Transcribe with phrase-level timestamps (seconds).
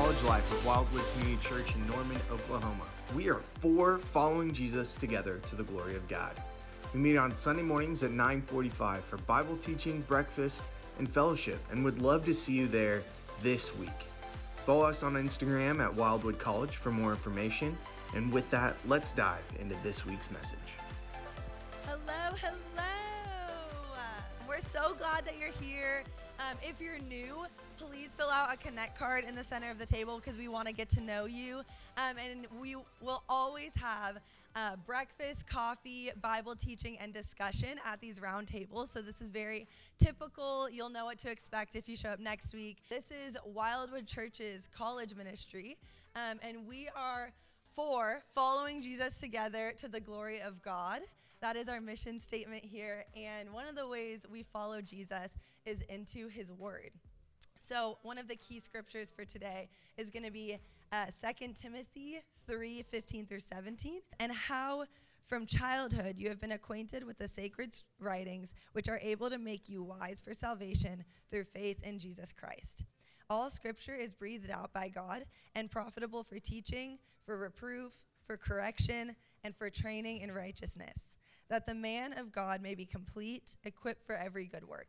[0.00, 2.84] college life of Wildwood Community Church in Norman, Oklahoma.
[3.14, 6.32] We are four following Jesus together to the glory of God.
[6.94, 10.64] We meet on Sunday mornings at 9:45 for Bible teaching, breakfast,
[10.98, 13.02] and fellowship, and would love to see you there
[13.42, 13.90] this week.
[14.64, 17.76] Follow us on Instagram at Wildwood College for more information.
[18.14, 20.76] And with that, let's dive into this week's message.
[21.84, 22.84] Hello, hello.
[24.48, 26.04] We're so glad that you're here.
[26.38, 27.44] Um, if you're new,
[27.80, 30.66] please fill out a connect card in the center of the table because we want
[30.66, 31.58] to get to know you.
[31.96, 34.18] Um, and we will always have
[34.54, 38.90] uh, breakfast, coffee, Bible teaching, and discussion at these round tables.
[38.90, 39.66] So this is very
[39.98, 40.68] typical.
[40.68, 42.78] You'll know what to expect if you show up next week.
[42.90, 45.78] This is Wildwood Church's college ministry,
[46.16, 47.32] um, and we are
[47.74, 51.00] for following Jesus together to the glory of God.
[51.40, 53.06] That is our mission statement here.
[53.16, 55.30] And one of the ways we follow Jesus
[55.64, 56.90] is into his word.
[57.62, 60.56] So, one of the key scriptures for today is going to be
[60.92, 64.86] uh, 2 Timothy 3 15 through 17, and how
[65.28, 69.68] from childhood you have been acquainted with the sacred writings, which are able to make
[69.68, 72.84] you wise for salvation through faith in Jesus Christ.
[73.28, 77.92] All scripture is breathed out by God and profitable for teaching, for reproof,
[78.26, 79.14] for correction,
[79.44, 81.14] and for training in righteousness,
[81.50, 84.88] that the man of God may be complete, equipped for every good work.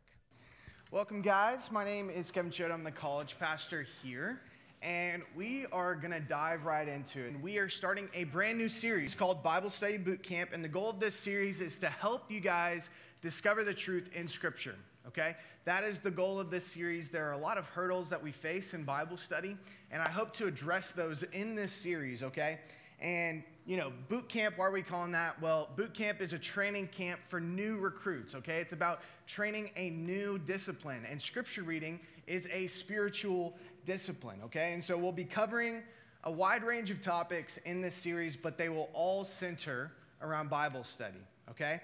[0.92, 1.72] Welcome, guys.
[1.72, 2.70] My name is Kevin Choate.
[2.70, 4.42] I'm the college pastor here.
[4.82, 7.28] And we are going to dive right into it.
[7.28, 10.50] And we are starting a brand new series called Bible Study Boot Camp.
[10.52, 12.90] And the goal of this series is to help you guys
[13.22, 14.74] discover the truth in Scripture
[15.06, 15.36] okay?
[15.64, 17.08] That is the goal of this series.
[17.08, 19.56] There are a lot of hurdles that we face in Bible study,
[19.90, 22.60] and I hope to address those in this series, okay?
[23.00, 25.40] And, you know, boot camp, why are we calling that?
[25.40, 28.58] Well, boot camp is a training camp for new recruits, okay?
[28.60, 34.72] It's about training a new discipline, and scripture reading is a spiritual discipline, okay?
[34.72, 35.82] And so we'll be covering
[36.24, 40.82] a wide range of topics in this series, but they will all center around Bible
[40.82, 41.20] study,
[41.50, 41.80] okay?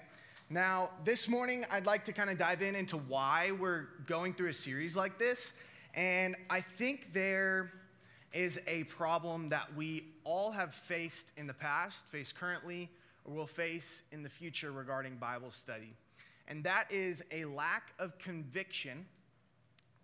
[0.49, 4.49] Now, this morning, I'd like to kind of dive in into why we're going through
[4.49, 5.53] a series like this.
[5.93, 7.71] And I think there
[8.33, 12.89] is a problem that we all have faced in the past, face currently,
[13.25, 15.93] or will face in the future regarding Bible study.
[16.47, 19.05] And that is a lack of conviction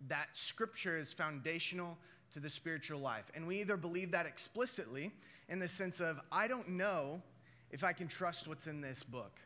[0.08, 1.96] that Scripture is foundational
[2.32, 3.30] to the spiritual life.
[3.34, 5.12] And we either believe that explicitly
[5.48, 7.22] in the sense of, I don't know
[7.70, 9.40] if I can trust what's in this book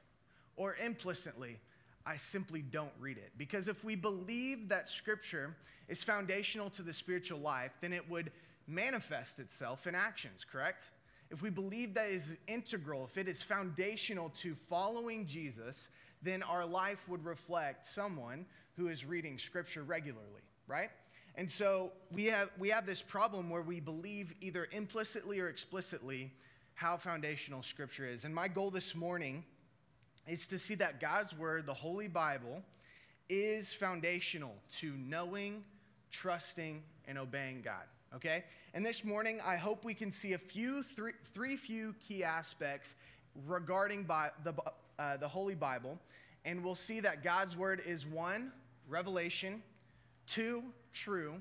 [0.56, 1.58] or implicitly,
[2.06, 3.32] I simply don't read it.
[3.36, 5.54] Because if we believe that Scripture
[5.88, 8.30] is foundational to the spiritual life, then it would
[8.70, 10.90] manifest itself in actions, correct?
[11.30, 15.88] If we believe that is integral, if it is foundational to following Jesus,
[16.22, 20.90] then our life would reflect someone who is reading Scripture regularly, right?
[21.36, 26.32] And so we have, we have this problem where we believe either implicitly or explicitly
[26.74, 28.24] how foundational Scripture is.
[28.24, 29.44] And my goal this morning
[30.26, 32.62] is to see that God's Word, the Holy Bible,
[33.28, 35.64] is foundational to knowing,
[36.10, 37.84] trusting, and obeying God.
[38.14, 38.44] Okay?
[38.74, 42.94] And this morning, I hope we can see a few, three, three few key aspects
[43.46, 44.54] regarding by the,
[44.98, 45.98] uh, the Holy Bible.
[46.44, 48.52] And we'll see that God's Word is one,
[48.88, 49.62] revelation,
[50.26, 50.62] two,
[50.92, 51.34] true,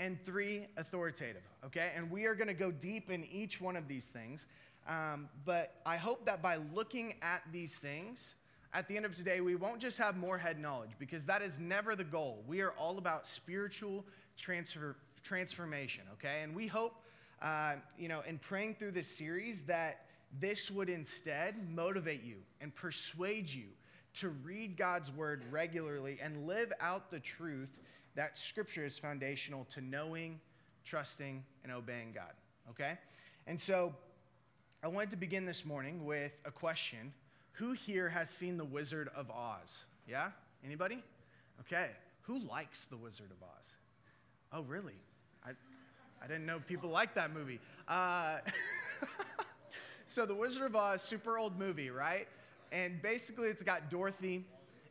[0.00, 1.42] and three, authoritative.
[1.64, 1.92] Okay?
[1.94, 4.46] And we are going to go deep in each one of these things.
[4.88, 8.34] Um, but I hope that by looking at these things,
[8.72, 11.58] at the end of today, we won't just have more head knowledge because that is
[11.58, 12.42] never the goal.
[12.46, 14.04] We are all about spiritual
[14.36, 14.96] transfer,
[15.28, 16.40] transformation, okay?
[16.42, 16.94] And we hope,
[17.42, 20.06] uh, you know, in praying through this series, that
[20.40, 23.66] this would instead motivate you and persuade you
[24.14, 27.68] to read God's word regularly and live out the truth
[28.14, 30.40] that Scripture is foundational to knowing,
[30.82, 32.32] trusting, and obeying God,
[32.70, 32.98] okay?
[33.46, 33.94] And so,
[34.82, 37.12] I wanted to begin this morning with a question.
[37.52, 39.84] Who here has seen The Wizard of Oz?
[40.08, 40.30] Yeah?
[40.64, 41.02] Anybody?
[41.60, 41.90] Okay.
[42.22, 43.74] Who likes The Wizard of Oz?
[44.52, 44.94] Oh, really?
[46.22, 47.60] I, didn't know people liked that movie.
[47.86, 48.38] Uh,
[50.06, 52.28] so, The Wizard of Oz, super old movie, right?
[52.72, 54.44] And basically, it's got Dorothy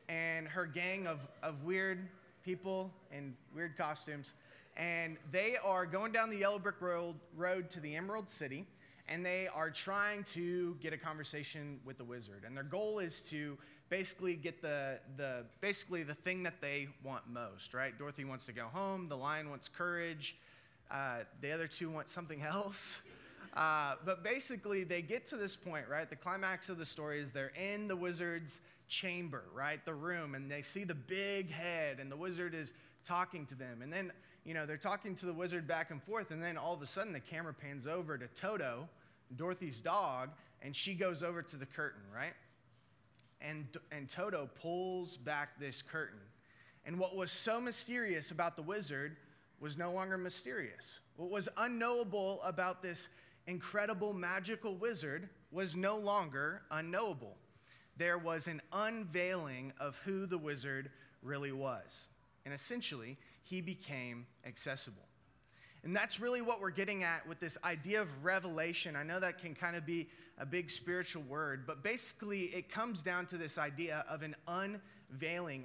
[0.10, 2.08] and her gang of, of weird
[2.44, 4.34] people in weird costumes.
[4.76, 8.66] And they are going down the yellow brick road, road to the Emerald City
[9.10, 12.44] and they are trying to get a conversation with the wizard.
[12.46, 13.58] And their goal is to
[13.90, 17.98] basically get the, the basically the thing that they want most, right?
[17.98, 20.36] Dorothy wants to go home, the lion wants courage,
[20.90, 23.02] uh, the other two want something else.
[23.54, 26.10] Uh, but basically, they get to this point, right?
[26.10, 29.84] The climax of the story is they're in the wizard's chamber, right?
[29.84, 32.74] The room, and they see the big head, and the wizard is
[33.04, 33.82] talking to them.
[33.82, 34.12] And then,
[34.44, 36.88] you know, they're talking to the wizard back and forth, and then all of a
[36.88, 38.88] sudden the camera pans over to Toto,
[39.36, 40.30] Dorothy's dog,
[40.62, 42.34] and she goes over to the curtain, right?
[43.42, 46.20] And, and Toto pulls back this curtain.
[46.86, 49.18] And what was so mysterious about the wizard
[49.60, 51.00] was no longer mysterious.
[51.16, 53.10] What was unknowable about this
[53.48, 57.38] incredible magical wizard was no longer unknowable.
[57.96, 60.92] There was an unveiling of who the wizard
[61.24, 62.08] really was.
[62.46, 65.04] And essentially, he became accessible.
[65.84, 68.96] And that's really what we're getting at with this idea of revelation.
[68.96, 73.02] I know that can kind of be a big spiritual word, but basically it comes
[73.02, 74.82] down to this idea of an unveiling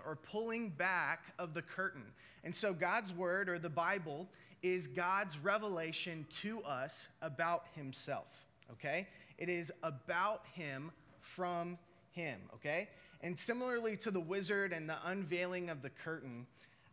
[0.04, 2.04] or pulling back of the curtain.
[2.44, 4.28] And so God's word or the Bible
[4.62, 8.28] is God's revelation to us about himself,
[8.72, 9.08] okay?
[9.38, 11.78] It is about him from
[12.12, 12.88] him, okay?
[13.22, 16.46] And similarly to the wizard and the unveiling of the curtain,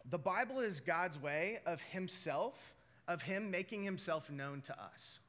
[0.10, 2.56] the Bible is God's way of himself,
[3.08, 5.20] of him making himself known to us.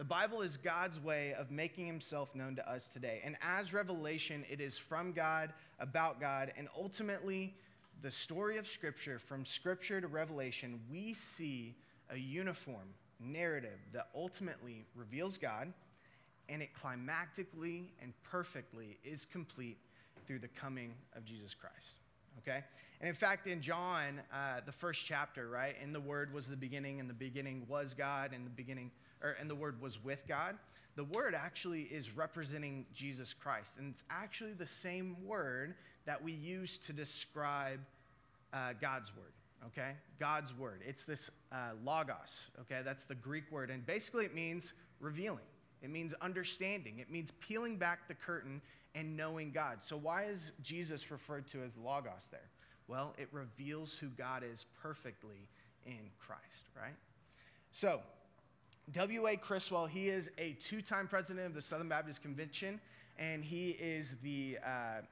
[0.00, 3.20] The Bible is God's way of making himself known to us today.
[3.22, 7.54] And as revelation, it is from God, about God, and ultimately,
[8.00, 11.76] the story of Scripture, from Scripture to Revelation, we see
[12.08, 15.70] a uniform narrative that ultimately reveals God,
[16.48, 19.76] and it climactically and perfectly is complete
[20.26, 21.98] through the coming of Jesus Christ.
[22.38, 22.64] Okay?
[23.02, 26.56] And in fact, in John, uh, the first chapter, right, in the Word was the
[26.56, 28.90] beginning, and the beginning was God, and the beginning
[29.22, 30.56] or, and the Word was with God.
[30.96, 33.78] The Word actually is representing Jesus Christ.
[33.78, 35.74] And it's actually the same word
[36.06, 37.80] that we use to describe
[38.52, 39.32] uh, God's Word,
[39.66, 39.92] okay?
[40.18, 40.80] God's Word.
[40.86, 42.80] It's this uh, logos, okay?
[42.84, 43.70] That's the Greek word.
[43.70, 45.44] And basically it means revealing,
[45.82, 48.60] it means understanding, it means peeling back the curtain
[48.94, 49.82] and knowing God.
[49.82, 52.50] So why is Jesus referred to as logos there?
[52.88, 55.48] Well, it reveals who God is perfectly
[55.86, 56.96] in Christ, right?
[57.72, 58.00] So,
[58.92, 59.36] W.A.
[59.36, 62.80] Criswell, he is a two time president of the Southern Baptist Convention,
[63.18, 65.02] and he is the uh,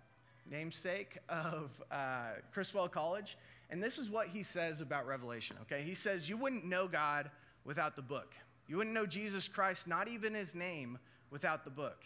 [0.50, 3.36] namesake of uh, Criswell College.
[3.70, 5.82] And this is what he says about Revelation, okay?
[5.82, 7.30] He says, You wouldn't know God
[7.64, 8.34] without the book.
[8.66, 10.98] You wouldn't know Jesus Christ, not even his name,
[11.30, 12.04] without the book.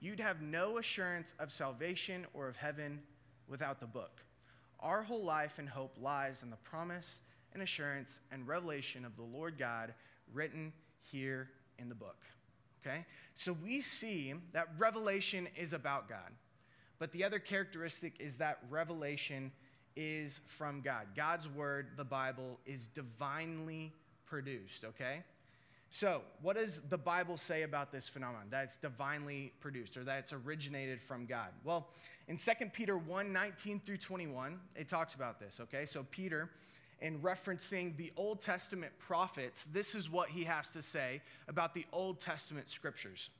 [0.00, 3.00] You'd have no assurance of salvation or of heaven
[3.48, 4.22] without the book.
[4.80, 7.20] Our whole life and hope lies in the promise
[7.54, 9.94] and assurance and revelation of the Lord God
[10.32, 10.72] written
[11.10, 12.18] here in the book.
[12.84, 13.04] Okay?
[13.34, 16.30] So we see that revelation is about God.
[16.98, 19.52] But the other characteristic is that revelation
[19.96, 21.06] is from God.
[21.16, 23.92] God's word, the Bible, is divinely
[24.26, 25.22] produced, okay?
[25.90, 28.46] So, what does the Bible say about this phenomenon?
[28.50, 31.50] That it's divinely produced or that it's originated from God?
[31.62, 31.88] Well,
[32.26, 35.86] in 2 Peter 1 19 through 21, it talks about this, okay?
[35.86, 36.50] So, Peter
[37.00, 41.84] in referencing the Old Testament prophets, this is what he has to say about the
[41.92, 43.30] Old Testament scriptures.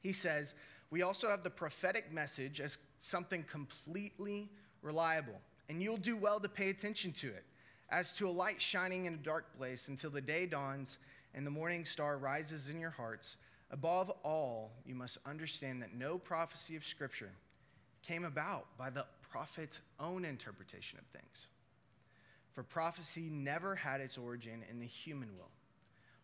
[0.00, 0.54] He says,
[0.90, 4.50] We also have the prophetic message as something completely
[4.82, 7.44] reliable, and you'll do well to pay attention to it,
[7.90, 10.98] as to a light shining in a dark place until the day dawns
[11.34, 13.36] and the morning star rises in your hearts.
[13.70, 17.30] Above all, you must understand that no prophecy of Scripture
[18.02, 21.46] came about by the prophet's own interpretation of things.
[22.54, 25.50] For prophecy never had its origin in the human will.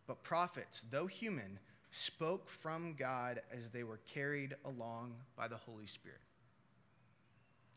[0.07, 1.59] But prophets, though human,
[1.91, 6.19] spoke from God as they were carried along by the Holy Spirit.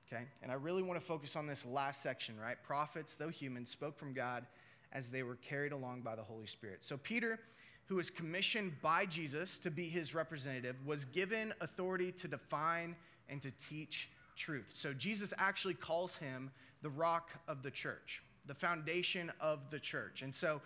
[0.06, 0.24] Okay?
[0.42, 2.62] And I really want to focus on this last section, right?
[2.62, 4.44] Prophets, though human, spoke from God
[4.92, 6.84] as they were carried along by the Holy Spirit.
[6.84, 7.38] So Peter,
[7.86, 12.94] who was commissioned by Jesus to be his representative, was given authority to define
[13.30, 14.70] and to teach truth.
[14.74, 16.50] So Jesus actually calls him
[16.82, 20.22] the rock of the church the foundation of the church.
[20.22, 20.60] And so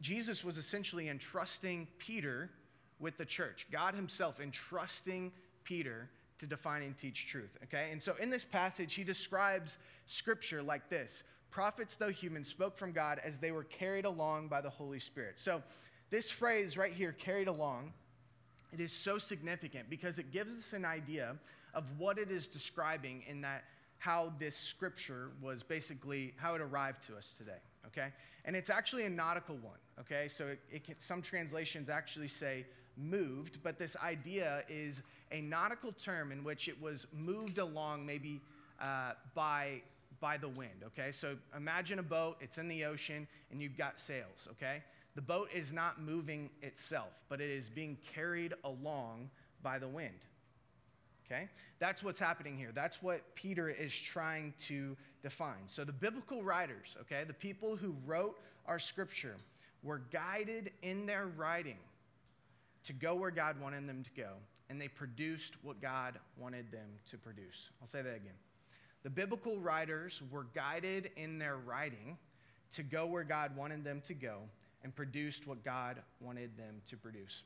[0.00, 2.50] Jesus was essentially entrusting Peter
[2.98, 5.32] with the church, God Himself entrusting
[5.64, 6.08] Peter
[6.38, 7.56] to define and teach truth.
[7.64, 7.88] Okay?
[7.92, 12.92] And so in this passage, he describes scripture like this Prophets, though human, spoke from
[12.92, 15.38] God as they were carried along by the Holy Spirit.
[15.38, 15.62] So
[16.10, 17.92] this phrase right here, carried along,
[18.72, 21.36] it is so significant because it gives us an idea
[21.74, 23.64] of what it is describing in that
[24.02, 28.08] how this scripture was basically how it arrived to us today okay?
[28.44, 30.26] And it's actually a nautical one okay?
[30.26, 32.66] So it, it can, some translations actually say
[32.96, 38.40] moved but this idea is a nautical term in which it was moved along maybe
[38.80, 39.80] uh, by
[40.20, 41.12] by the wind okay?
[41.12, 44.82] So imagine a boat it's in the ocean and you've got sails okay?
[45.14, 49.30] The boat is not moving itself but it is being carried along
[49.62, 50.18] by the wind
[51.32, 51.48] Okay?
[51.78, 52.70] That's what's happening here.
[52.74, 55.66] That's what Peter is trying to define.
[55.66, 59.36] So the biblical writers, okay, the people who wrote our scripture,
[59.82, 61.78] were guided in their writing
[62.84, 64.30] to go where God wanted them to go,
[64.68, 67.70] and they produced what God wanted them to produce.
[67.80, 68.34] I'll say that again.
[69.02, 72.18] The biblical writers were guided in their writing
[72.74, 74.38] to go where God wanted them to go
[74.84, 77.42] and produced what God wanted them to produce.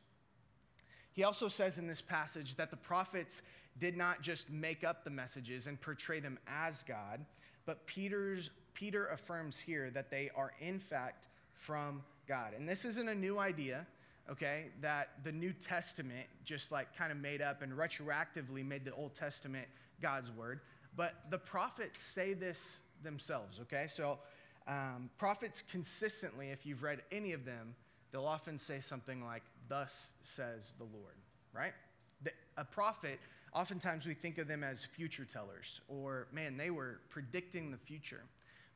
[1.17, 3.41] He also says in this passage that the prophets
[3.79, 7.25] did not just make up the messages and portray them as God,
[7.67, 12.53] but Peter's, Peter affirms here that they are in fact from God.
[12.57, 13.87] And this isn't a new idea,
[14.31, 18.95] okay, that the New Testament just like kind of made up and retroactively made the
[18.95, 19.67] Old Testament
[20.01, 20.61] God's word.
[20.97, 23.87] But the prophets say this themselves, okay?
[23.89, 24.19] So
[24.67, 27.75] um, prophets consistently, if you've read any of them,
[28.11, 31.15] they'll often say something like, Thus says the Lord,
[31.53, 31.73] right?
[32.23, 33.19] The, a prophet,
[33.57, 38.23] oftentimes we think of them as future tellers, or man, they were predicting the future.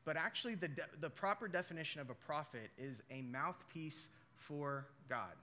[0.07, 5.35] But actually, the, de- the proper definition of a prophet is a mouthpiece for God.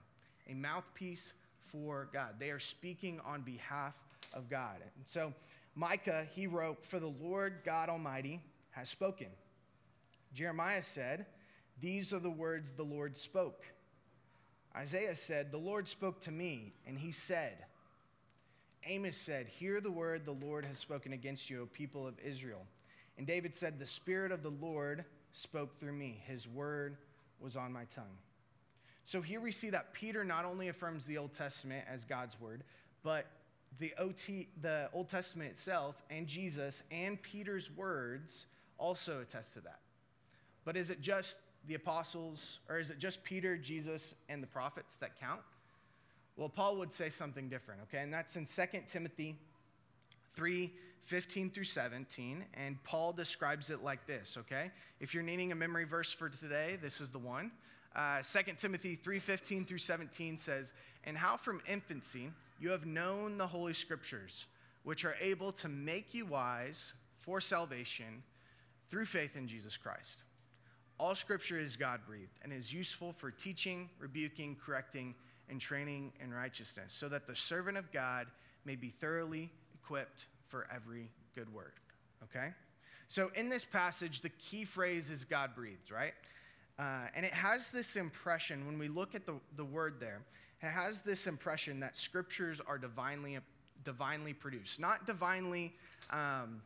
[0.48, 2.34] A mouthpiece for God.
[2.40, 3.94] They are speaking on behalf
[4.34, 4.78] of God.
[4.96, 5.32] And so,
[5.76, 8.40] Micah, he wrote, For the Lord God Almighty
[8.70, 9.28] has spoken.
[10.34, 11.26] Jeremiah said,
[11.80, 13.64] These are the words the Lord spoke.
[14.76, 17.64] Isaiah said, The Lord spoke to me, and he said,
[18.86, 22.64] Amos said, Hear the word the Lord has spoken against you, O people of Israel.
[23.16, 26.22] And David said, The Spirit of the Lord spoke through me.
[26.26, 26.96] His word
[27.40, 28.16] was on my tongue.
[29.04, 32.62] So here we see that Peter not only affirms the Old Testament as God's word,
[33.02, 33.26] but
[33.78, 39.80] the, OT, the Old Testament itself and Jesus and Peter's words also attest to that.
[40.64, 44.96] But is it just the apostles, or is it just Peter, Jesus, and the prophets
[44.96, 45.40] that count?
[46.38, 47.98] Well, Paul would say something different, okay?
[47.98, 49.36] And that's in 2 Timothy
[50.34, 52.44] 3 15 through 17.
[52.54, 54.70] And Paul describes it like this, okay?
[55.00, 57.50] If you're needing a memory verse for today, this is the one.
[57.96, 62.30] Uh, 2 Timothy 3 15 through 17 says, And how from infancy
[62.60, 64.46] you have known the Holy Scriptures,
[64.84, 68.22] which are able to make you wise for salvation
[68.90, 70.22] through faith in Jesus Christ.
[70.98, 75.14] All Scripture is God breathed and is useful for teaching, rebuking, correcting,
[75.50, 78.26] and training in righteousness, so that the servant of God
[78.64, 81.76] may be thoroughly equipped for every good work.
[82.24, 82.48] Okay?
[83.06, 86.12] So in this passage, the key phrase is God breathed, right?
[86.78, 90.20] Uh, and it has this impression, when we look at the, the word there,
[90.62, 93.38] it has this impression that scriptures are divinely,
[93.84, 94.78] divinely produced.
[94.78, 95.74] Not divinely
[96.10, 96.60] um,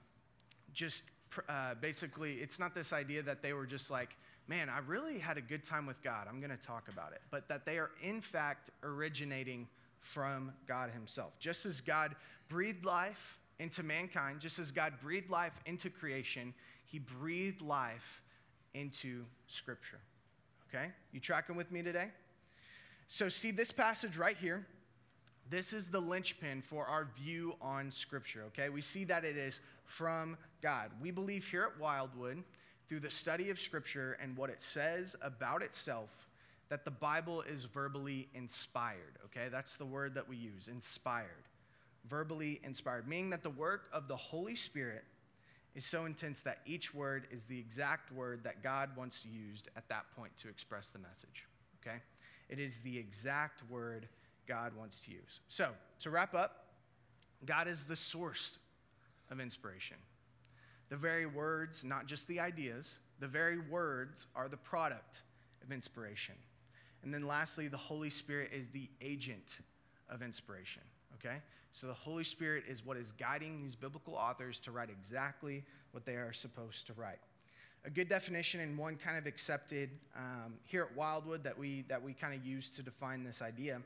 [0.72, 1.04] just
[1.48, 4.16] uh, basically, it's not this idea that they were just like,
[4.52, 6.26] man, I really had a good time with God.
[6.28, 7.22] I'm going to talk about it.
[7.30, 9.66] But that they are, in fact, originating
[10.00, 11.38] from God Himself.
[11.38, 12.14] Just as God
[12.50, 16.52] breathed life into mankind, just as God breathed life into creation,
[16.84, 18.20] He breathed life
[18.74, 20.00] into Scripture.
[20.68, 20.88] Okay?
[21.12, 22.08] You tracking with me today?
[23.06, 24.66] So, see this passage right here.
[25.48, 28.68] This is the linchpin for our view on Scripture, okay?
[28.68, 30.90] We see that it is from God.
[31.00, 32.42] We believe here at Wildwood,
[32.92, 36.28] through the study of Scripture and what it says about itself,
[36.68, 39.48] that the Bible is verbally inspired, okay?
[39.50, 41.48] That's the word that we use, inspired.
[42.06, 45.04] Verbally inspired, meaning that the work of the Holy Spirit
[45.74, 49.88] is so intense that each word is the exact word that God wants used at
[49.88, 51.46] that point to express the message,
[51.80, 51.96] okay?
[52.50, 54.06] It is the exact word
[54.46, 55.40] God wants to use.
[55.48, 55.70] So,
[56.00, 56.66] to wrap up,
[57.46, 58.58] God is the source
[59.30, 59.96] of inspiration.
[60.92, 65.22] The very words, not just the ideas, the very words are the product
[65.64, 66.34] of inspiration.
[67.02, 69.60] And then lastly, the Holy Spirit is the agent
[70.10, 70.82] of inspiration,
[71.14, 71.36] okay?
[71.72, 76.04] So the Holy Spirit is what is guiding these biblical authors to write exactly what
[76.04, 77.20] they are supposed to write.
[77.86, 82.02] A good definition and one kind of accepted um, here at Wildwood that we, that
[82.02, 83.80] we kind of use to define this idea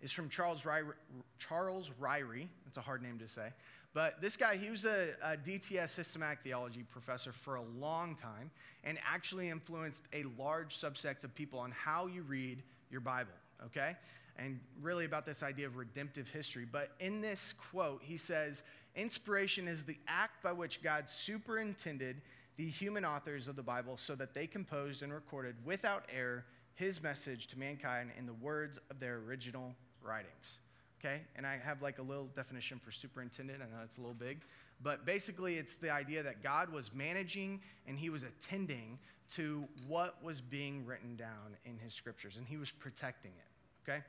[0.00, 0.94] is from Charles Ryrie.
[1.38, 2.48] Charles Ryrie.
[2.64, 3.50] That's a hard name to say.
[3.94, 8.50] But this guy, he was a, a, DTS systematic theology professor for a long time
[8.84, 13.34] and actually influenced a large subset of people on how you read your Bible,
[13.66, 13.96] okay?
[14.38, 16.66] And really about this idea of redemptive history.
[16.70, 18.62] But in this quote, he says,
[18.96, 22.22] Inspiration is the act by which God superintended
[22.56, 26.44] the human authors of the Bible so that they composed and recorded without error
[26.74, 30.58] his message to mankind in the words of their original writings.
[31.04, 31.22] Okay?
[31.34, 33.60] And I have like a little definition for superintendent.
[33.60, 34.42] I know it's a little big.
[34.82, 38.98] But basically, it's the idea that God was managing and he was attending
[39.34, 43.90] to what was being written down in his scriptures, and he was protecting it.
[43.90, 44.02] Okay?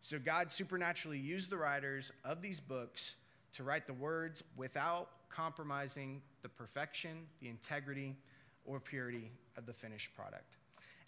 [0.00, 3.16] So God supernaturally used the writers of these books
[3.54, 8.16] to write the words without compromising the perfection, the integrity,
[8.64, 10.56] or purity of the finished product.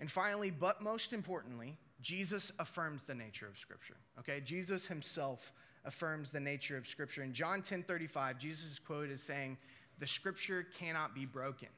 [0.01, 3.97] And finally, but most importantly, Jesus affirms the nature of Scripture.
[4.19, 4.41] Okay?
[4.45, 5.53] Jesus himself
[5.87, 7.23] affirms the nature of Scripture.
[7.23, 9.57] In John 10 35, Jesus quote is saying,
[9.99, 11.69] The Scripture cannot be broken.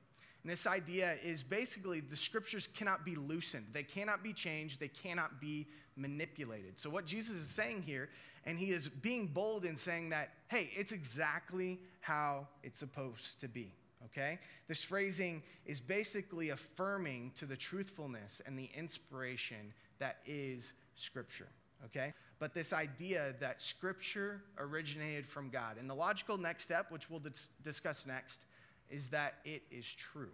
[0.43, 4.89] And this idea is basically the Scriptures cannot be loosened, they cannot be changed, they
[4.89, 6.79] cannot be manipulated.
[6.81, 8.09] So, what Jesus is saying here,
[8.45, 13.49] and he is being bold in saying that, hey, it's exactly how it's supposed to
[13.49, 13.73] be
[14.07, 14.39] okay?
[14.69, 21.49] This phrasing is basically affirming to the truthfulness and the inspiration that is Scripture,
[21.85, 22.13] okay?
[22.39, 25.77] But this idea that Scripture originated from God.
[25.79, 28.45] And the logical next step, which we'll dis- discuss next,
[28.91, 30.31] is that it is true.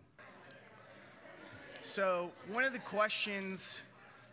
[1.83, 3.83] So, one of the questions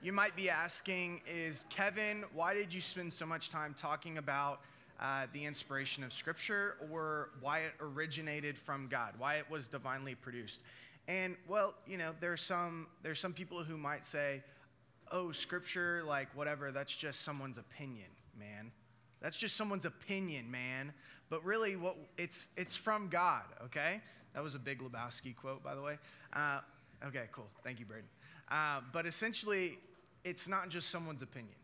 [0.03, 4.61] you might be asking is Kevin, why did you spend so much time talking about
[4.99, 10.15] uh, the inspiration of Scripture or why it originated from God, why it was divinely
[10.15, 10.61] produced.
[11.07, 14.43] And well, you know, there's some there's some people who might say,
[15.11, 18.71] "Oh, Scripture, like whatever, that's just someone's opinion, man.
[19.21, 20.93] That's just someone's opinion, man."
[21.29, 23.43] But really, what it's it's from God.
[23.65, 24.01] Okay,
[24.33, 25.97] that was a Big Lebowski quote, by the way.
[26.33, 26.59] Uh,
[27.05, 27.47] okay, cool.
[27.63, 28.09] Thank you, Braden.
[28.49, 29.77] Uh, but essentially,
[30.23, 31.55] it's not just someone's opinion;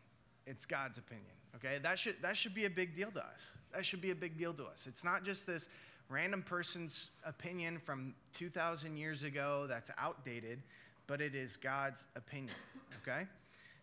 [0.46, 1.26] it's God's opinion.
[1.56, 3.50] Okay, that should, that should be a big deal to us.
[3.72, 4.86] That should be a big deal to us.
[4.86, 5.68] It's not just this
[6.08, 10.62] random person's opinion from 2,000 years ago that's outdated,
[11.06, 12.54] but it is God's opinion.
[13.02, 13.26] Okay?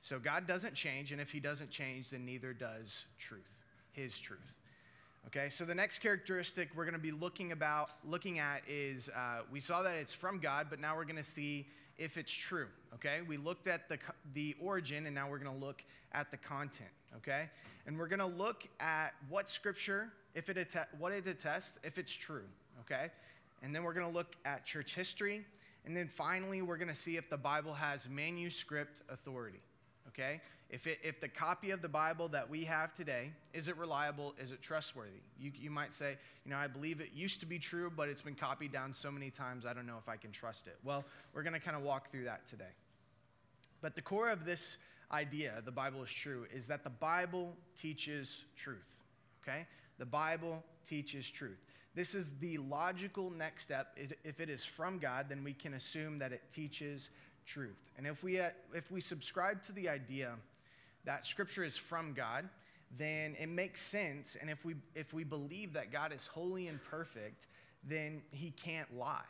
[0.02, 3.50] So God doesn't change, and if He doesn't change, then neither does truth,
[3.92, 4.54] His truth.
[5.28, 9.42] Okay, so the next characteristic we're going to be looking about, looking at is uh,
[9.50, 11.66] we saw that it's from God, but now we're going to see
[11.98, 12.68] if it's true.
[12.96, 13.98] Okay, we looked at the
[14.34, 17.50] the origin, and now we're going to look at the content okay?
[17.86, 21.98] And we're going to look at what scripture, if it att- what it attests, if
[21.98, 22.46] it's true,
[22.82, 23.12] okay?
[23.62, 25.46] And then we're going to look at church history.
[25.86, 29.60] And then finally, we're going to see if the Bible has manuscript authority,
[30.08, 30.40] okay?
[30.70, 34.34] If, it, if the copy of the Bible that we have today, is it reliable?
[34.42, 35.22] Is it trustworthy?
[35.38, 38.22] You, you might say, you know, I believe it used to be true, but it's
[38.22, 40.78] been copied down so many times, I don't know if I can trust it.
[40.84, 41.04] Well,
[41.34, 42.72] we're going to kind of walk through that today.
[43.82, 44.78] But the core of this
[45.12, 48.88] idea, the Bible is true, is that the Bible teaches truth.
[49.44, 49.68] Okay?
[50.00, 51.60] The Bible teaches truth.
[51.96, 53.98] This is the logical next step.
[54.24, 57.10] If it is from God, then we can assume that it teaches
[57.46, 57.92] truth.
[57.98, 60.34] And if we, uh, if we subscribe to the idea
[61.06, 62.50] that Scripture is from God,
[62.98, 64.38] then it makes sense.
[64.40, 67.48] And if we, if we believe that God is holy and perfect,
[67.84, 69.22] then he can't lie.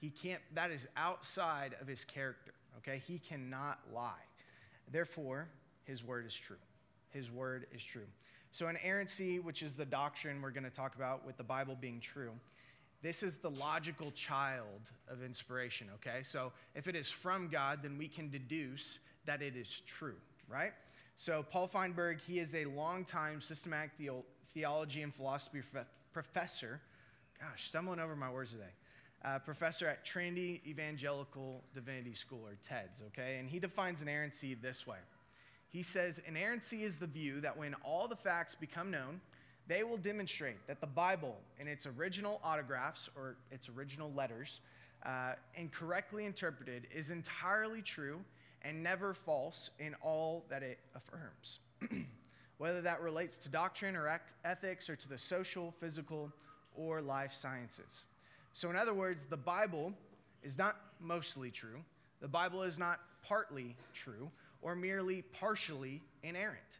[0.00, 3.02] He can't, that is outside of his character, okay?
[3.06, 4.12] He cannot lie.
[4.90, 5.48] Therefore,
[5.84, 6.56] his word is true.
[7.10, 8.06] His word is true.
[8.50, 12.00] So, inerrancy, which is the doctrine we're going to talk about with the Bible being
[12.00, 12.32] true,
[13.02, 16.22] this is the logical child of inspiration, okay?
[16.22, 20.16] So, if it is from God, then we can deduce that it is true,
[20.48, 20.72] right?
[21.16, 23.90] So, Paul Feinberg, he is a longtime systematic
[24.52, 25.62] theology and philosophy
[26.12, 26.80] professor.
[27.40, 28.72] Gosh, stumbling over my words today
[29.24, 33.38] uh, professor at Trinity Evangelical Divinity School, or TEDS, okay?
[33.38, 34.98] And he defines inerrancy this way
[35.70, 39.20] He says, Inerrancy is the view that when all the facts become known,
[39.66, 44.60] they will demonstrate that the Bible, in its original autographs or its original letters,
[45.04, 48.20] uh, and correctly interpreted, is entirely true
[48.62, 51.60] and never false in all that it affirms.
[52.58, 56.32] Whether that relates to doctrine or ethics or to the social, physical,
[56.74, 58.04] or life sciences.
[58.54, 59.92] So, in other words, the Bible
[60.42, 61.84] is not mostly true,
[62.20, 64.30] the Bible is not partly true
[64.62, 66.78] or merely partially inerrant.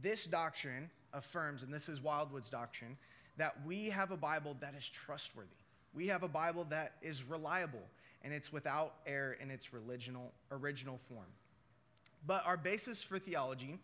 [0.00, 2.96] This doctrine affirms, and this is Wildwood's doctrine,
[3.36, 5.48] that we have a Bible that is trustworthy.
[5.94, 7.82] We have a Bible that is reliable
[8.22, 11.26] and it's without error in its original, original form.
[12.26, 13.78] But our basis for theology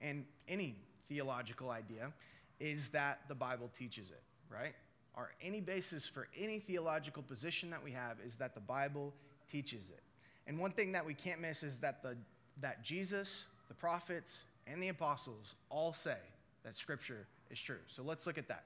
[0.00, 0.76] and any
[1.08, 2.12] theological idea
[2.58, 4.74] is that the Bible teaches it, right?
[5.14, 9.14] Our any basis for any theological position that we have is that the Bible
[9.48, 10.02] teaches it.
[10.46, 12.16] And one thing that we can't miss is that, the,
[12.60, 16.16] that Jesus, the prophets, and the apostles all say
[16.64, 17.78] that Scripture is true.
[17.86, 18.64] So let's look at that.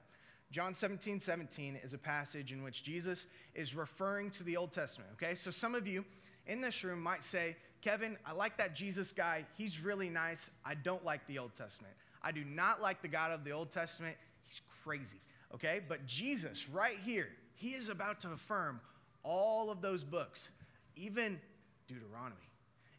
[0.51, 5.09] John 17, 17 is a passage in which Jesus is referring to the Old Testament,
[5.13, 5.35] okay?
[5.35, 6.05] So some of you
[6.45, 9.45] in this room might say, Kevin, I like that Jesus guy.
[9.57, 10.49] He's really nice.
[10.63, 11.93] I don't like the Old Testament.
[12.21, 14.15] I do not like the God of the Old Testament.
[14.43, 15.19] He's crazy
[15.55, 15.81] okay?
[15.87, 18.79] But Jesus, right here, he is about to affirm
[19.23, 20.49] all of those books,
[20.95, 21.39] even
[21.87, 22.35] Deuteronomy,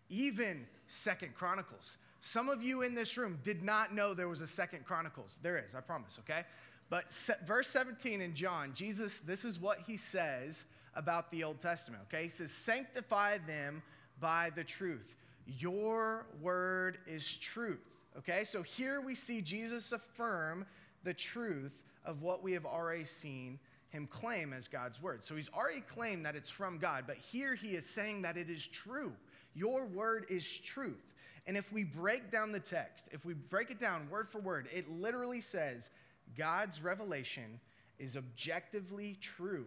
[0.09, 1.99] even Second Chronicles.
[2.21, 5.39] Some of you in this room did not know there was a Second Chronicles.
[5.43, 6.45] There is, I promise, okay?
[6.89, 11.61] But se- verse 17 in John, Jesus, this is what he says about the Old
[11.61, 12.25] Testament, okay?
[12.25, 13.83] He says, Sanctify them
[14.21, 15.15] by the truth.
[15.47, 17.85] Your word is truth,
[18.19, 18.45] okay?
[18.45, 20.67] So here we see Jesus affirm
[21.05, 23.59] the truth of what we have already seen
[23.91, 25.25] him claim as God's word.
[25.25, 28.51] So he's already claimed that it's from God, but here he is saying that it
[28.51, 29.13] is true.
[29.57, 31.15] Your word is truth.
[31.47, 34.69] And if we break down the text, if we break it down word for word,
[34.73, 35.91] it literally says
[36.37, 37.59] God's revelation
[37.99, 39.67] is objectively true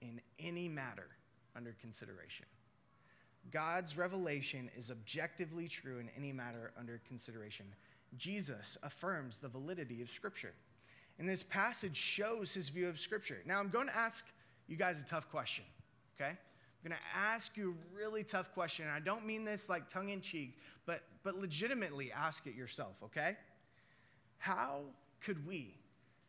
[0.00, 1.06] in any matter
[1.54, 2.46] under consideration.
[3.50, 7.66] God's revelation is objectively true in any matter under consideration.
[8.16, 10.52] Jesus affirms the validity of Scripture.
[11.18, 13.38] And this passage shows his view of Scripture.
[13.44, 14.24] Now, I'm going to ask
[14.66, 15.64] you guys a tough question,
[16.20, 16.36] okay?
[16.84, 18.86] I'm going to ask you a really tough question.
[18.86, 22.94] And I don't mean this like tongue in cheek, but, but legitimately ask it yourself,
[23.02, 23.36] okay?
[24.38, 24.82] How
[25.20, 25.74] could we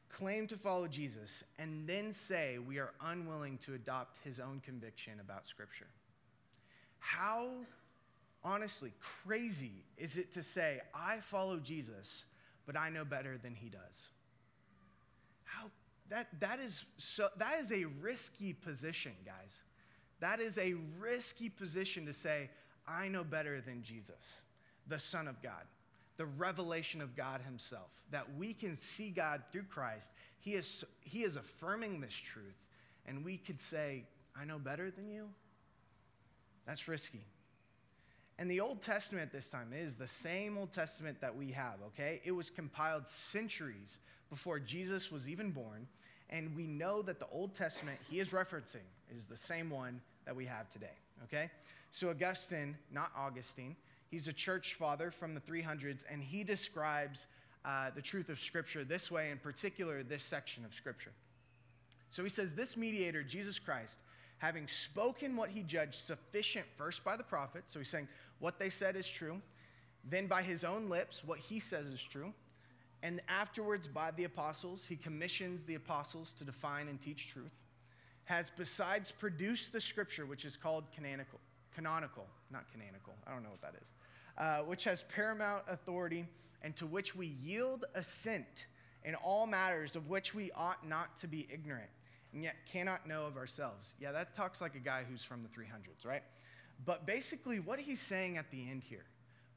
[0.10, 5.14] claim to follow Jesus and then say we are unwilling to adopt his own conviction
[5.20, 5.88] about Scripture?
[6.98, 7.50] How,
[8.44, 12.26] honestly, crazy is it to say, I follow Jesus,
[12.66, 14.08] but I know better than he does?
[15.44, 15.68] How,
[16.10, 19.62] that, that, is so, that is a risky position, guys.
[20.20, 22.50] That is a risky position to say,
[22.88, 24.42] I know better than Jesus,
[24.88, 25.64] the Son of God,
[26.18, 30.12] the revelation of God Himself, that we can see God through Christ.
[30.40, 32.66] He is, he is affirming this truth,
[33.06, 34.04] and we could say,
[34.40, 35.30] I know better than you.
[36.66, 37.26] That's risky.
[38.38, 42.22] And the Old Testament this time is the same Old Testament that we have, okay?
[42.24, 43.98] It was compiled centuries
[44.30, 45.88] before Jesus was even born.
[46.30, 48.86] And we know that the Old Testament he is referencing
[49.18, 50.00] is the same one
[50.30, 51.50] that we have today, okay?
[51.90, 53.76] So, Augustine, not Augustine,
[54.12, 57.26] he's a church father from the 300s, and he describes
[57.66, 61.14] uh, the truth of Scripture this way, in particular, this section of Scripture.
[62.12, 64.02] So, he says, This mediator, Jesus Christ,
[64.38, 68.70] having spoken what he judged sufficient first by the prophets, so he's saying what they
[68.70, 69.42] said is true,
[70.08, 72.36] then by his own lips, what he says is true
[73.02, 77.54] and afterwards, by the apostles, he commissions the apostles to define and teach truth.
[78.30, 81.40] Has besides produced the scripture, which is called canonical,
[81.74, 83.92] canonical, not canonical, I don't know what that is,
[84.38, 86.28] uh, which has paramount authority
[86.62, 88.68] and to which we yield assent
[89.04, 91.90] in all matters of which we ought not to be ignorant
[92.32, 93.96] and yet cannot know of ourselves.
[94.00, 96.22] Yeah, that talks like a guy who's from the 300s, right?
[96.86, 99.06] But basically, what he's saying at the end here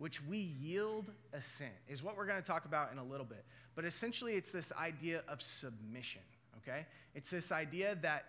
[0.02, 3.44] which we yield assent, is what we're going to talk about in a little bit.
[3.76, 6.22] But essentially, it's this idea of submission,
[6.58, 6.86] okay?
[7.14, 8.24] It's this idea that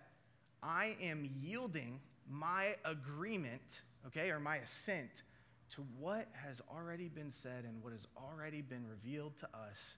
[0.63, 1.99] I am yielding
[2.29, 5.23] my agreement, okay, or my assent
[5.71, 9.95] to what has already been said and what has already been revealed to us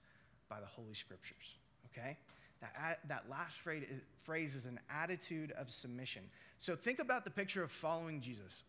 [0.48, 1.54] by the Holy Scriptures,
[1.86, 2.16] okay?
[2.60, 6.22] That, that last phrase is, an attitude of submission.
[6.58, 8.64] So think about the picture of following Jesus,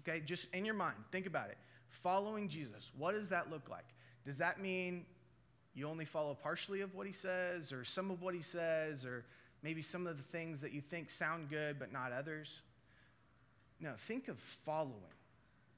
[0.00, 0.20] okay?
[0.20, 1.58] Just in your mind, think about it.
[1.90, 3.84] Following Jesus, what does that look like?
[4.24, 5.04] Does that mean
[5.74, 9.24] you only follow partially of what he says, or some of what he says, or
[9.62, 12.62] maybe some of the things that you think sound good but not others?
[13.80, 14.94] No, think of following.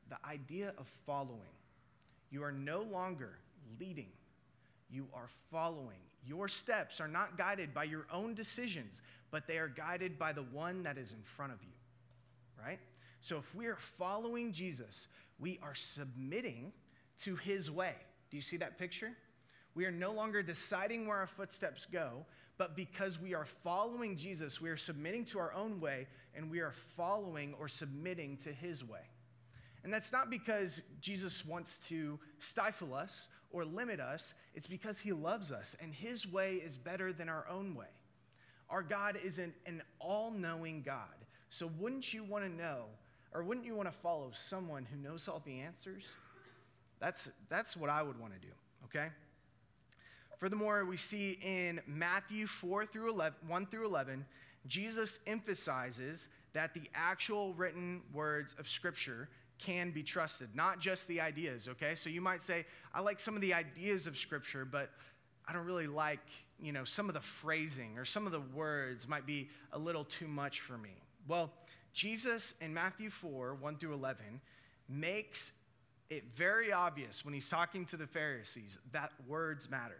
[0.08, 1.40] The idea of following.
[2.30, 3.38] You are no longer
[3.80, 4.10] leading,
[4.90, 6.00] you are following.
[6.26, 10.42] Your steps are not guided by your own decisions, but they are guided by the
[10.42, 11.74] one that is in front of you,
[12.58, 12.78] right?
[13.20, 15.06] So if we are following Jesus,
[15.38, 16.72] we are submitting
[17.22, 17.94] to his way.
[18.30, 19.12] Do you see that picture?
[19.74, 24.60] We are no longer deciding where our footsteps go, but because we are following Jesus,
[24.60, 28.84] we are submitting to our own way and we are following or submitting to his
[28.84, 29.00] way.
[29.82, 35.12] And that's not because Jesus wants to stifle us or limit us, it's because he
[35.12, 37.86] loves us and his way is better than our own way.
[38.70, 41.14] Our God is an, an all knowing God.
[41.50, 42.84] So wouldn't you want to know
[43.32, 46.04] or wouldn't you want to follow someone who knows all the answers?
[47.00, 48.52] That's, that's what I would want to do,
[48.84, 49.08] okay?
[50.38, 54.24] Furthermore, we see in Matthew 4 through 11, 1 through 11,
[54.66, 61.20] Jesus emphasizes that the actual written words of Scripture can be trusted, not just the
[61.20, 61.94] ideas, okay?
[61.94, 64.90] So you might say, I like some of the ideas of Scripture, but
[65.46, 66.26] I don't really like,
[66.58, 70.04] you know, some of the phrasing or some of the words might be a little
[70.04, 70.96] too much for me.
[71.28, 71.52] Well,
[71.92, 74.40] Jesus in Matthew 4, 1 through 11,
[74.88, 75.52] makes
[76.10, 79.98] it very obvious when he's talking to the Pharisees that words matter.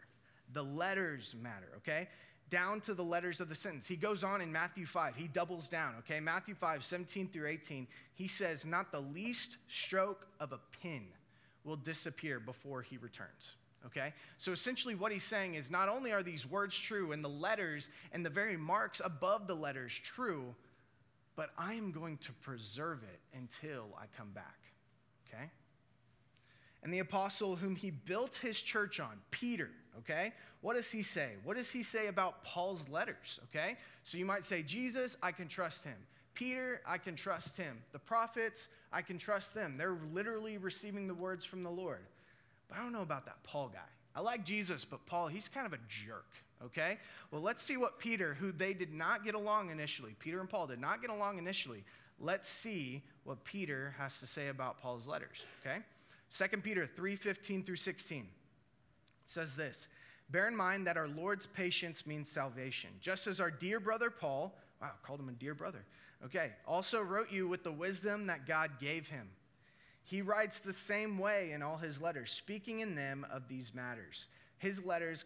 [0.52, 2.08] The letters matter, okay?
[2.50, 3.86] Down to the letters of the sentence.
[3.86, 6.20] He goes on in Matthew 5, he doubles down, okay?
[6.20, 11.06] Matthew 5, 17 through 18, he says, Not the least stroke of a pin
[11.64, 13.52] will disappear before he returns,
[13.86, 14.12] Okay?
[14.38, 17.90] So essentially, what he's saying is not only are these words true and the letters
[18.12, 20.54] and the very marks above the letters true,
[21.36, 24.58] but I am going to preserve it until I come back.
[25.28, 25.50] Okay?
[26.84, 30.32] And the apostle whom he built his church on, Peter, okay?
[30.60, 31.30] What does he say?
[31.42, 33.76] What does he say about Paul's letters, okay?
[34.02, 35.96] So you might say, Jesus, I can trust him.
[36.34, 37.78] Peter, I can trust him.
[37.92, 39.76] The prophets, I can trust them.
[39.78, 42.04] They're literally receiving the words from the Lord.
[42.68, 43.80] But I don't know about that Paul guy.
[44.14, 46.26] I like Jesus, but Paul, he's kind of a jerk,
[46.64, 46.98] okay?
[47.30, 50.66] Well, let's see what Peter, who they did not get along initially, Peter and Paul
[50.66, 51.82] did not get along initially.
[52.20, 55.78] Let's see what Peter has to say about Paul's letters, okay?
[56.34, 58.28] 2 Peter 3:15 through 16
[59.24, 59.86] says this,
[60.30, 64.58] Bear in mind that our Lord's patience means salvation, just as our dear brother Paul,
[64.82, 65.84] wow, called him a dear brother,
[66.24, 69.30] okay, also wrote you with the wisdom that God gave him.
[70.02, 74.26] He writes the same way in all his letters, speaking in them of these matters.
[74.58, 75.24] His letters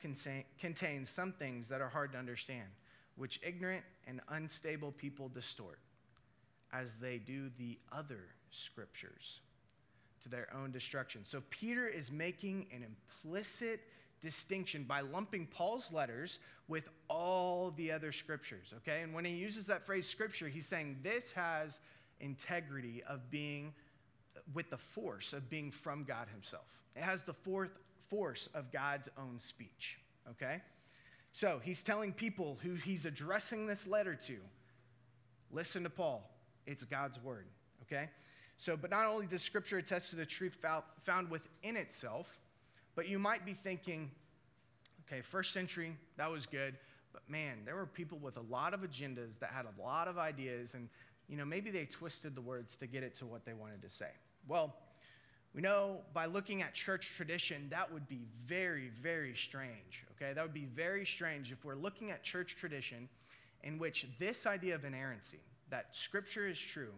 [0.58, 2.68] contain some things that are hard to understand,
[3.16, 5.78] which ignorant and unstable people distort,
[6.72, 9.40] as they do the other scriptures
[10.22, 11.24] to their own destruction.
[11.24, 13.80] So Peter is making an implicit
[14.20, 19.02] distinction by lumping Paul's letters with all the other scriptures, okay?
[19.02, 21.80] And when he uses that phrase scripture, he's saying this has
[22.20, 23.72] integrity of being
[24.52, 26.66] with the force of being from God himself.
[26.96, 27.78] It has the fourth
[28.08, 29.98] force of God's own speech,
[30.30, 30.62] okay?
[31.32, 34.36] So he's telling people who he's addressing this letter to
[35.52, 36.28] listen to Paul.
[36.66, 37.46] It's God's word,
[37.82, 38.10] okay?
[38.58, 40.58] So, but not only does Scripture attest to the truth
[41.04, 42.40] found within itself,
[42.96, 44.10] but you might be thinking,
[45.06, 46.74] okay, first century, that was good,
[47.12, 50.18] but man, there were people with a lot of agendas that had a lot of
[50.18, 50.88] ideas, and
[51.28, 53.90] you know, maybe they twisted the words to get it to what they wanted to
[53.90, 54.10] say.
[54.48, 54.74] Well,
[55.54, 60.04] we know by looking at church tradition, that would be very, very strange.
[60.16, 63.08] Okay, that would be very strange if we're looking at church tradition
[63.62, 65.40] in which this idea of inerrancy,
[65.70, 66.92] that Scripture is true,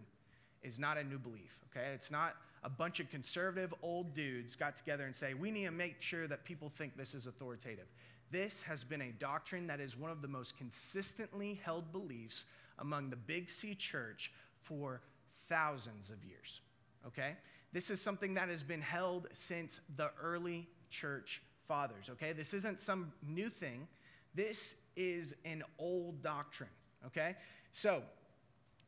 [0.62, 1.88] is not a new belief, okay?
[1.94, 5.70] It's not a bunch of conservative old dudes got together and say, we need to
[5.70, 7.86] make sure that people think this is authoritative.
[8.30, 12.44] This has been a doctrine that is one of the most consistently held beliefs
[12.78, 15.00] among the Big C church for
[15.48, 16.60] thousands of years,
[17.06, 17.36] okay?
[17.72, 22.32] This is something that has been held since the early church fathers, okay?
[22.32, 23.88] This isn't some new thing.
[24.34, 26.70] This is an old doctrine,
[27.06, 27.36] okay?
[27.72, 28.02] So,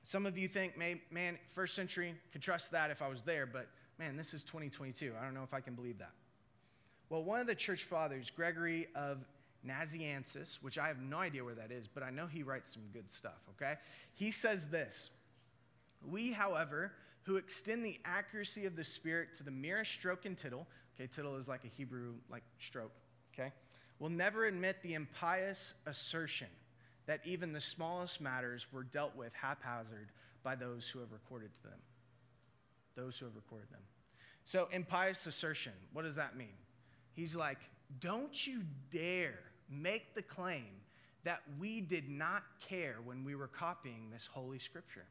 [0.05, 3.69] some of you think, man, first century, could trust that if I was there, but
[3.99, 5.13] man, this is 2022.
[5.19, 6.13] I don't know if I can believe that.
[7.09, 9.25] Well, one of the church fathers, Gregory of
[9.67, 12.83] Nazianzus, which I have no idea where that is, but I know he writes some
[12.93, 13.75] good stuff, okay?
[14.15, 15.11] He says this
[16.11, 16.93] We, however,
[17.25, 21.37] who extend the accuracy of the Spirit to the merest stroke and tittle, okay, tittle
[21.37, 22.93] is like a Hebrew, like stroke,
[23.33, 23.53] okay,
[24.01, 26.49] will never admit the impious assertion
[27.07, 30.09] that even the smallest matters were dealt with haphazard
[30.43, 31.79] by those who have recorded them.
[32.97, 33.81] Those who have recorded them.
[34.45, 36.55] So, impious assertion, what does that mean?
[37.15, 37.59] He's like,
[38.01, 39.39] don't you dare
[39.69, 40.67] make the claim
[41.25, 45.07] that we did not care when we were copying this holy scripture.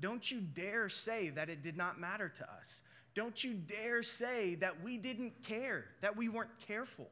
[0.00, 2.82] Don't you dare say that it did not matter to us.
[3.14, 7.08] Don't you dare say that we didn't care, that we weren't careful.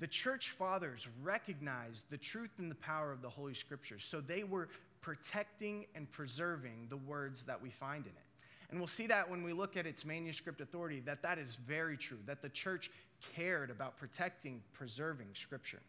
[0.00, 4.44] The church fathers recognized the truth and the power of the Holy Scriptures, so they
[4.44, 4.68] were
[5.00, 8.24] protecting and preserving the words that we find in it.
[8.70, 11.96] And we'll see that when we look at its manuscript authority, that that is very
[11.96, 12.90] true, that the church
[13.36, 15.80] cared about protecting, preserving Scripture.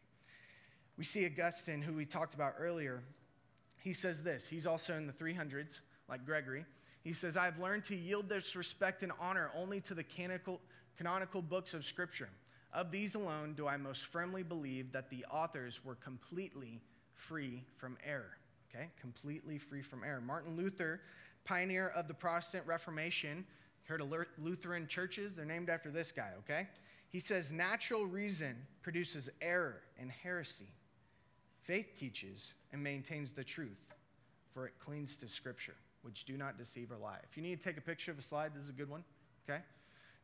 [0.97, 3.01] We see Augustine, who we talked about earlier,
[3.81, 4.47] he says this.
[4.47, 6.65] He's also in the 300s, like Gregory.
[7.03, 10.59] He says, I have learned to yield this respect and honor only to the canonical,
[10.97, 12.29] canonical books of Scripture.
[12.75, 16.81] Of these alone do I most firmly believe that the authors were completely
[17.13, 18.37] free from error.
[18.69, 20.19] Okay, completely free from error.
[20.19, 20.99] Martin Luther,
[21.45, 23.45] pioneer of the Protestant Reformation,
[23.85, 25.35] heard of Lutheran churches?
[25.35, 26.67] They're named after this guy, okay?
[27.07, 30.67] He says natural reason produces error and heresy.
[31.61, 33.95] Faith teaches and maintains the truth,
[34.53, 37.19] for it clings to Scripture, which do not deceive or lie.
[37.23, 39.05] If you need to take a picture of a slide, this is a good one,
[39.47, 39.61] okay?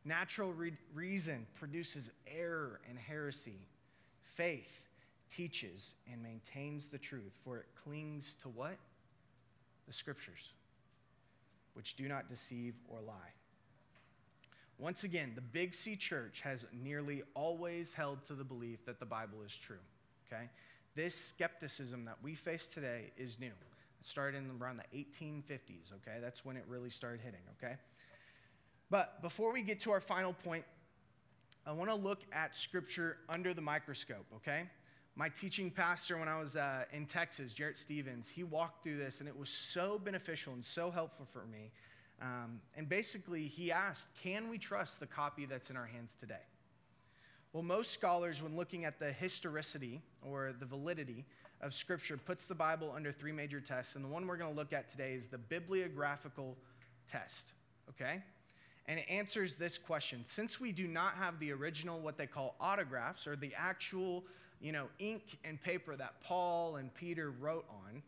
[0.04, 3.60] Natural re- reason produces error and heresy.
[4.22, 4.88] Faith
[5.30, 8.76] teaches and maintains the truth, for it clings to what?
[9.86, 10.52] The scriptures,
[11.74, 13.34] which do not deceive or lie.
[14.78, 19.06] Once again, the Big C church has nearly always held to the belief that the
[19.06, 19.76] Bible is true.
[20.26, 20.48] Okay?
[20.94, 23.46] This skepticism that we face today is new.
[23.46, 26.18] It started in around the 1850s, okay?
[26.20, 27.76] That's when it really started hitting, okay?
[28.92, 30.66] But before we get to our final point,
[31.66, 34.64] I want to look at scripture under the microscope, okay?
[35.16, 39.20] My teaching pastor when I was uh, in Texas, Jarrett Stevens, he walked through this
[39.20, 41.70] and it was so beneficial and so helpful for me.
[42.20, 46.44] Um, and basically, he asked, Can we trust the copy that's in our hands today?
[47.54, 51.24] Well, most scholars, when looking at the historicity or the validity
[51.62, 53.96] of Scripture, puts the Bible under three major tests.
[53.96, 56.58] And the one we're going to look at today is the bibliographical
[57.08, 57.54] test,
[57.88, 58.22] okay?
[58.88, 60.24] And it answers this question.
[60.24, 64.24] Since we do not have the original, what they call autographs, or the actual,
[64.60, 68.02] you know, ink and paper that Paul and Peter wrote on,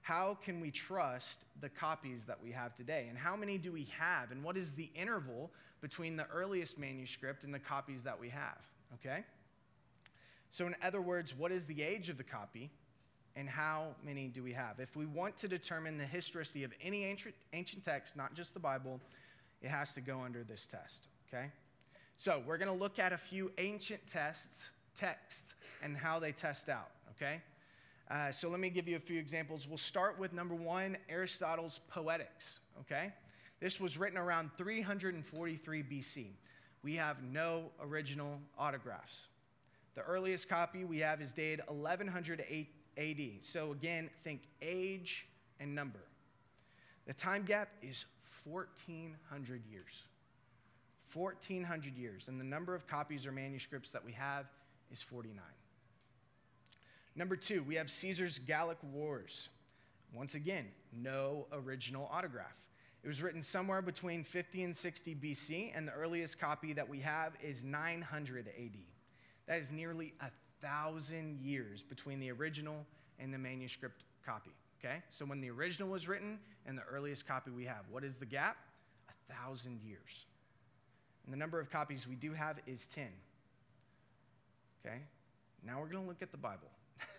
[0.00, 3.06] how can we trust the copies that we have today?
[3.08, 4.32] And how many do we have?
[4.32, 8.58] And what is the interval between the earliest manuscript and the copies that we have?
[8.94, 9.24] Okay?
[10.50, 12.70] So, in other words, what is the age of the copy?
[13.36, 14.78] And how many do we have?
[14.78, 18.60] If we want to determine the historicity of any ancient, ancient text, not just the
[18.60, 19.00] Bible,
[19.64, 21.46] it has to go under this test, okay?
[22.18, 26.68] So we're going to look at a few ancient tests, texts, and how they test
[26.68, 27.40] out, okay?
[28.10, 29.66] Uh, so let me give you a few examples.
[29.66, 33.14] We'll start with number one Aristotle's Poetics, okay?
[33.58, 36.26] This was written around 343 BC.
[36.82, 39.28] We have no original autographs.
[39.94, 42.44] The earliest copy we have is dated 1100
[42.98, 43.20] AD.
[43.40, 45.26] So again, think age
[45.58, 46.00] and number.
[47.06, 48.04] The time gap is
[48.44, 50.02] 1,400 years.
[51.12, 52.28] 1,400 years.
[52.28, 54.46] And the number of copies or manuscripts that we have
[54.90, 55.42] is 49.
[57.16, 59.48] Number two, we have Caesar's Gallic Wars.
[60.12, 62.56] Once again, no original autograph.
[63.02, 67.00] It was written somewhere between 50 and 60 BC, and the earliest copy that we
[67.00, 68.76] have is 900 AD.
[69.46, 70.30] That is nearly a
[70.62, 72.86] thousand years between the original
[73.18, 74.54] and the manuscript copy.
[74.84, 75.02] Okay?
[75.10, 78.26] So when the original was written and the earliest copy we have, what is the
[78.26, 78.56] gap?
[79.08, 80.26] A thousand years.
[81.24, 83.06] And the number of copies we do have is 10.
[84.84, 84.98] Okay?
[85.66, 86.68] Now we're going to look at the Bible.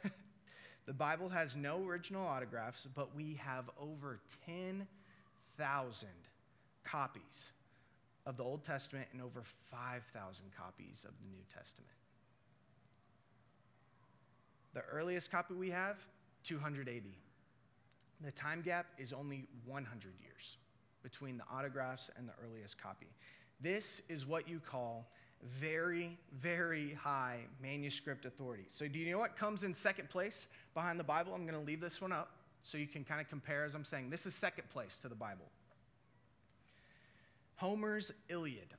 [0.86, 6.08] the Bible has no original autographs, but we have over 10,000
[6.84, 7.52] copies
[8.28, 11.90] of the Old Testament and over 5,000 copies of the New Testament.
[14.76, 15.96] The earliest copy we have,
[16.44, 17.25] 200 AD.
[18.22, 20.58] The time gap is only 100 years
[21.04, 23.08] between the autographs and the earliest copy.
[23.62, 25.12] This is what you call
[25.44, 28.66] very, very high manuscript authority.
[28.70, 31.34] So, do you know what comes in second place behind the Bible?
[31.36, 32.32] I'm going to leave this one up
[32.64, 34.10] so you can kind of compare as I'm saying.
[34.10, 35.46] This is second place to the Bible.
[37.58, 38.74] Homer's Iliad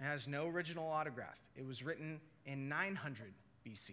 [0.00, 1.38] it has no original autograph.
[1.54, 3.34] It was written in 900
[3.66, 3.92] BC.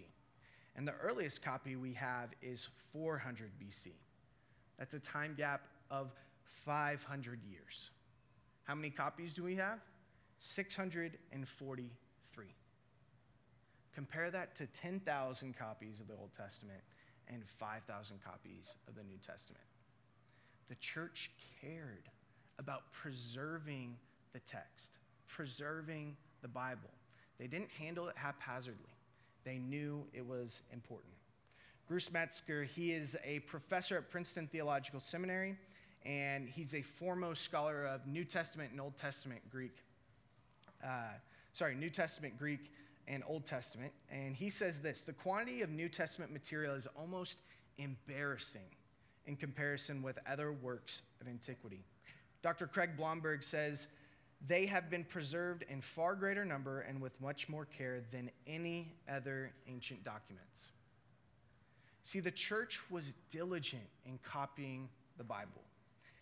[0.75, 3.89] And the earliest copy we have is 400 BC.
[4.77, 6.11] That's a time gap of
[6.65, 7.91] 500 years.
[8.63, 9.79] How many copies do we have?
[10.39, 12.45] 643.
[13.93, 16.81] Compare that to 10,000 copies of the Old Testament
[17.27, 19.63] and 5,000 copies of the New Testament.
[20.69, 22.09] The church cared
[22.59, 23.97] about preserving
[24.33, 26.89] the text, preserving the Bible.
[27.39, 28.93] They didn't handle it haphazardly,
[29.43, 31.13] they knew it was important.
[31.87, 35.55] Bruce Metzger, he is a professor at Princeton Theological Seminary,
[36.05, 39.77] and he's a foremost scholar of New Testament and Old Testament Greek.
[40.83, 41.13] Uh,
[41.53, 42.73] sorry, New Testament Greek
[43.07, 43.93] and Old Testament.
[44.11, 47.37] And he says this the quantity of New Testament material is almost
[47.77, 48.67] embarrassing
[49.25, 51.85] in comparison with other works of antiquity.
[52.41, 52.67] Dr.
[52.67, 53.87] Craig Blomberg says,
[54.45, 58.91] they have been preserved in far greater number and with much more care than any
[59.09, 60.67] other ancient documents.
[62.07, 65.61] See, the church was diligent in copying the Bible.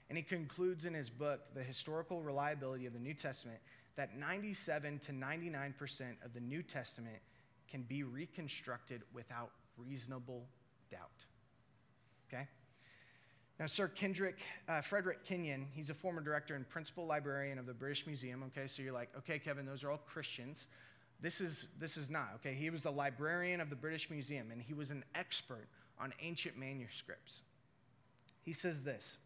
[0.10, 3.60] And he concludes in his book, The Historical Reliability of the New Testament,
[3.96, 5.76] that 97 to 99%
[6.26, 7.18] of the New Testament
[7.70, 10.48] can be reconstructed without reasonable
[10.90, 11.24] doubt.
[12.34, 12.48] Okay?
[13.60, 17.76] Now, Sir Kendrick, uh, Frederick Kenyon, he's a former director and principal librarian of the
[17.76, 18.42] British Museum.
[18.48, 20.66] Okay, so you're like, okay, Kevin, those are all Christians.
[21.26, 22.54] This is, this is not, okay?
[22.54, 25.68] He was the librarian of the British Museum, and he was an expert
[26.00, 27.42] on ancient manuscripts.
[28.44, 29.18] He says this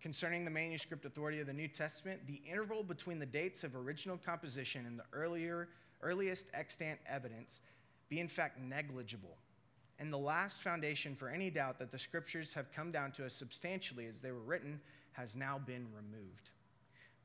[0.00, 4.16] concerning the manuscript authority of the New Testament, the interval between the dates of original
[4.16, 5.68] composition and the earlier,
[6.02, 7.60] earliest extant evidence
[8.08, 9.36] be in fact negligible,
[10.00, 13.34] and the last foundation for any doubt that the scriptures have come down to us
[13.34, 14.80] substantially as they were written
[15.12, 16.50] has now been removed.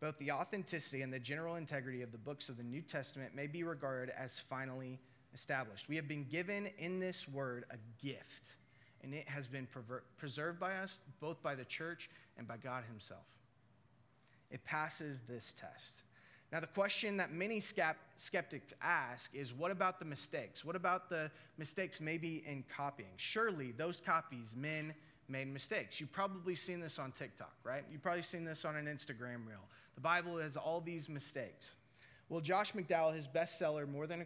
[0.01, 3.45] Both the authenticity and the general integrity of the books of the New Testament may
[3.47, 4.99] be regarded as finally
[5.33, 5.87] established.
[5.87, 8.57] We have been given in this word a gift,
[9.03, 9.67] and it has been
[10.17, 13.27] preserved by us, both by the church and by God Himself.
[14.49, 16.01] It passes this test.
[16.51, 20.65] Now, the question that many skeptics ask is what about the mistakes?
[20.65, 23.13] What about the mistakes maybe in copying?
[23.17, 24.93] Surely those copies, men
[25.31, 25.99] made mistakes.
[25.99, 27.83] You've probably seen this on TikTok, right?
[27.91, 29.65] You've probably seen this on an Instagram reel.
[29.95, 31.71] The Bible has all these mistakes.
[32.29, 34.25] Well, Josh McDowell, his bestseller, More Than a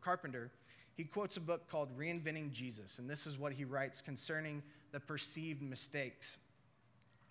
[0.00, 0.50] Carpenter,
[0.94, 5.00] he quotes a book called Reinventing Jesus, and this is what he writes concerning the
[5.00, 6.38] perceived mistakes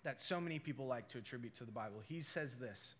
[0.04, 2.02] that so many people like to attribute to the Bible.
[2.08, 2.94] He says this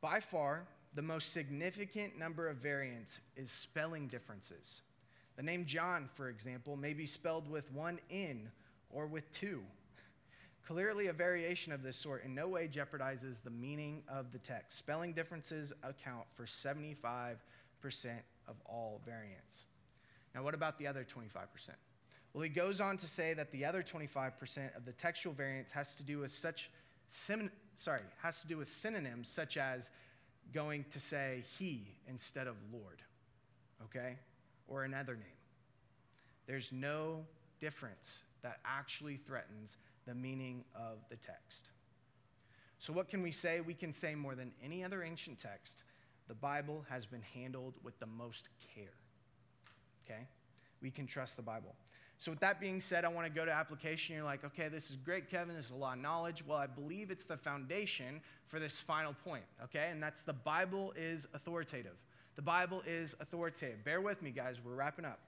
[0.00, 4.82] By far, the most significant number of variants is spelling differences.
[5.36, 8.50] The name John, for example, may be spelled with one N
[8.90, 9.62] or with two.
[10.66, 14.76] Clearly, a variation of this sort in no way jeopardizes the meaning of the text.
[14.76, 17.36] Spelling differences account for 75%
[18.46, 19.64] of all variants.
[20.34, 21.30] Now, what about the other 25%?
[22.34, 25.94] Well, he goes on to say that the other 25% of the textual variants has
[25.94, 26.70] to do with such
[27.06, 29.90] sim- sorry, has to do with synonyms such as
[30.52, 33.02] going to say he instead of Lord,
[33.84, 34.16] okay?
[34.66, 35.24] Or another name.
[36.46, 37.24] There's no
[37.60, 39.76] difference that actually threatens
[40.06, 41.68] the meaning of the text.
[42.78, 43.60] So, what can we say?
[43.60, 45.82] We can say more than any other ancient text,
[46.28, 48.94] the Bible has been handled with the most care.
[50.04, 50.26] Okay?
[50.80, 51.74] We can trust the Bible.
[52.18, 54.14] So, with that being said, I want to go to application.
[54.14, 55.56] You're like, okay, this is great, Kevin.
[55.56, 56.44] This is a lot of knowledge.
[56.46, 59.88] Well, I believe it's the foundation for this final point, okay?
[59.90, 61.96] And that's the Bible is authoritative.
[62.36, 63.84] The Bible is authoritative.
[63.84, 64.60] Bear with me, guys.
[64.64, 65.18] We're wrapping up.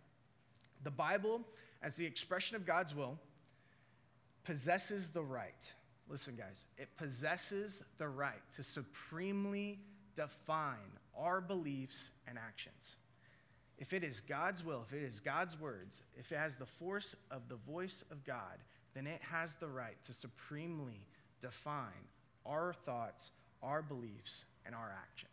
[0.84, 1.44] The Bible,
[1.82, 3.18] as the expression of God's will,
[4.44, 5.72] possesses the right.
[6.08, 9.78] Listen, guys, it possesses the right to supremely
[10.16, 12.96] define our beliefs and actions.
[13.78, 17.16] If it is God's will, if it is God's words, if it has the force
[17.30, 18.58] of the voice of God,
[18.94, 21.06] then it has the right to supremely
[21.40, 22.08] define
[22.44, 23.30] our thoughts,
[23.62, 25.29] our beliefs, and our actions.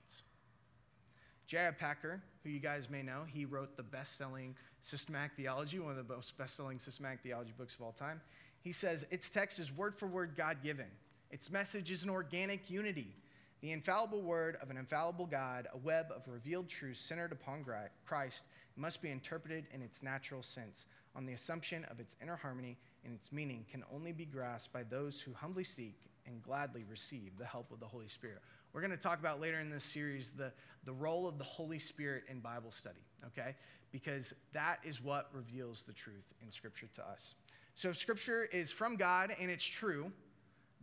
[1.47, 1.71] J.I.
[1.71, 6.07] Packer, who you guys may know, he wrote the best selling Systematic Theology, one of
[6.07, 8.21] the most best selling systematic theology books of all time.
[8.61, 10.87] He says, Its text is word for word God given.
[11.31, 13.15] Its message is an organic unity
[13.61, 17.65] the infallible word of an infallible God, a web of revealed truth centered upon
[18.05, 18.45] Christ,
[18.75, 20.85] must be interpreted in its natural sense,
[21.15, 24.83] on the assumption of its inner harmony and its meaning can only be grasped by
[24.83, 28.41] those who humbly seek and gladly receive the help of the Holy Spirit.
[28.77, 30.51] We're going to talk about later in this series the,
[30.85, 33.55] the role of the Holy Spirit in Bible study, okay?
[33.91, 37.33] Because that is what reveals the truth in Scripture to us.
[37.73, 40.11] So if Scripture is from God and it's true,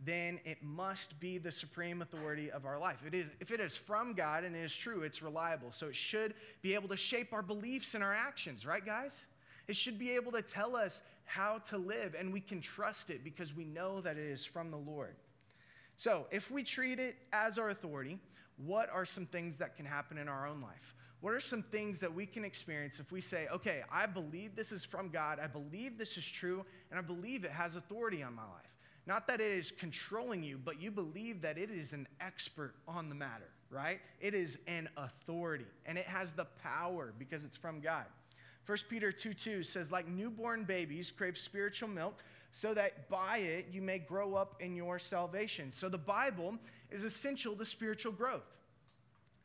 [0.03, 2.97] then it must be the supreme authority of our life.
[3.07, 5.71] It is, if it is from God and it is true, it's reliable.
[5.71, 9.25] So it should be able to shape our beliefs and our actions, right, guys?
[9.69, 13.23] It should be able to tell us how to live, and we can trust it
[13.23, 15.15] because we know that it is from the Lord.
[15.97, 18.19] So if we treat it as our authority,
[18.57, 20.95] what are some things that can happen in our own life?
[21.21, 24.71] What are some things that we can experience if we say, okay, I believe this
[24.71, 28.35] is from God, I believe this is true, and I believe it has authority on
[28.35, 28.75] my life?
[29.07, 33.09] Not that it is controlling you, but you believe that it is an expert on
[33.09, 33.99] the matter, right?
[34.19, 38.05] It is an authority and it has the power because it's from God.
[38.65, 42.23] 1 Peter 2 2 says, like newborn babies crave spiritual milk,
[42.55, 45.73] so that by it you may grow up in your salvation.
[45.73, 46.57] So the Bible
[46.89, 48.47] is essential to spiritual growth.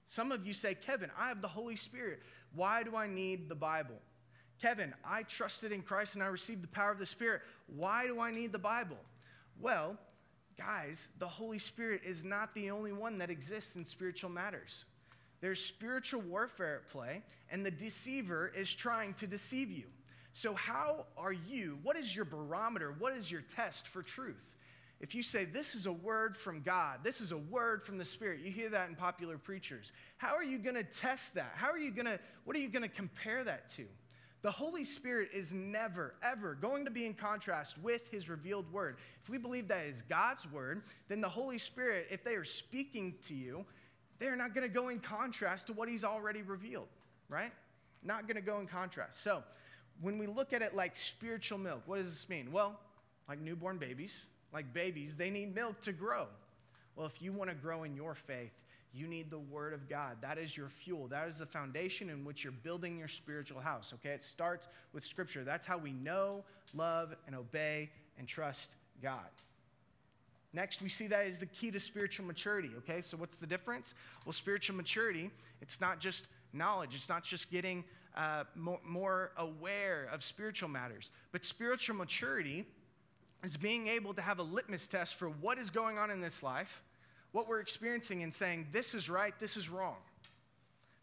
[0.07, 2.21] Some of you say, Kevin, I have the Holy Spirit.
[2.55, 3.97] Why do I need the Bible?
[4.63, 7.43] Kevin, I trusted in Christ and I received the power of the Spirit.
[7.67, 8.99] Why do I need the Bible?
[9.61, 9.99] Well,
[10.57, 14.85] guys, the Holy Spirit is not the only one that exists in spiritual matters.
[15.41, 19.87] There's spiritual warfare at play, and the deceiver is trying to deceive you.
[20.41, 21.79] So, how are you?
[21.83, 22.95] What is your barometer?
[22.99, 24.57] What is your test for truth?
[24.99, 28.07] If you say, This is a word from God, this is a word from the
[28.07, 29.93] Spirit, you hear that in popular preachers.
[30.17, 31.53] How are you going to test that?
[31.57, 33.85] How are you going to, what are you going to compare that to?
[34.41, 38.97] The Holy Spirit is never, ever going to be in contrast with His revealed word.
[39.23, 43.17] If we believe that is God's word, then the Holy Spirit, if they are speaking
[43.27, 43.67] to you,
[44.19, 46.89] they're not going to go in contrast to what He's already revealed,
[47.29, 47.53] right?
[48.03, 49.23] Not going to go in contrast.
[49.23, 49.43] So,
[50.01, 52.53] when we look at it like spiritual milk, what does this mean?
[52.53, 52.79] Well,
[53.29, 54.15] like newborn babies,
[54.53, 56.27] like babies, they need milk to grow.
[56.97, 58.53] Well, if you want to grow in your faith,
[58.93, 60.17] you need the Word of God.
[60.21, 61.07] That is your fuel.
[61.09, 64.11] That is the foundation in which you're building your spiritual house, okay?
[64.11, 65.45] It starts with Scripture.
[65.45, 66.45] That's how we know,
[66.75, 69.31] love, and obey and trust God.
[70.53, 73.01] Next, we see that is the key to spiritual maturity, okay?
[73.03, 73.95] So, what's the difference?
[74.27, 75.31] Well, spiritual maturity,
[75.63, 77.85] it's not just knowledge, it's not just getting
[78.17, 82.67] uh, more, more aware of spiritual matters, but spiritual maturity
[83.43, 86.43] is being able to have a litmus test for what is going on in this
[86.43, 86.83] life
[87.33, 89.97] what we're experiencing and saying, this is right, this is wrong.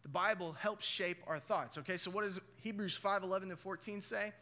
[0.04, 1.78] The Bible helps shape our thoughts.
[1.78, 4.34] Okay, so what does Hebrews 5 11 to 14 say?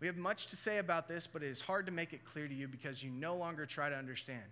[0.00, 2.48] We have much to say about this, but it is hard to make it clear
[2.48, 4.42] to you because you no longer try to understand.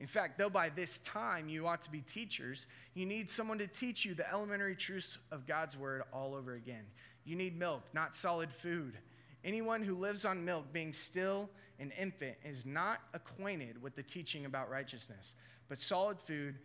[0.00, 3.68] In fact, though by this time you ought to be teachers, you need someone to
[3.68, 6.84] teach you the elementary truths of God's word all over again.
[7.26, 8.96] You need milk, not solid food.
[9.44, 14.46] Anyone who lives on milk, being still an infant, is not acquainted with the teaching
[14.46, 15.34] about righteousness.
[15.68, 16.56] But solid food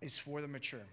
[0.00, 0.86] is for the mature,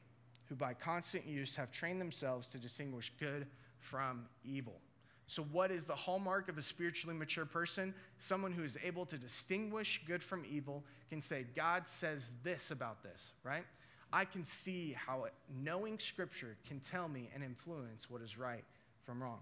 [0.46, 3.48] who by constant use have trained themselves to distinguish good
[3.80, 4.82] from evil.
[5.28, 7.94] So, what is the hallmark of a spiritually mature person?
[8.18, 13.02] Someone who is able to distinguish good from evil can say, God says this about
[13.02, 13.64] this, right?
[14.12, 18.66] I can see how knowing Scripture can tell me and influence what is right
[19.06, 19.40] from wrong.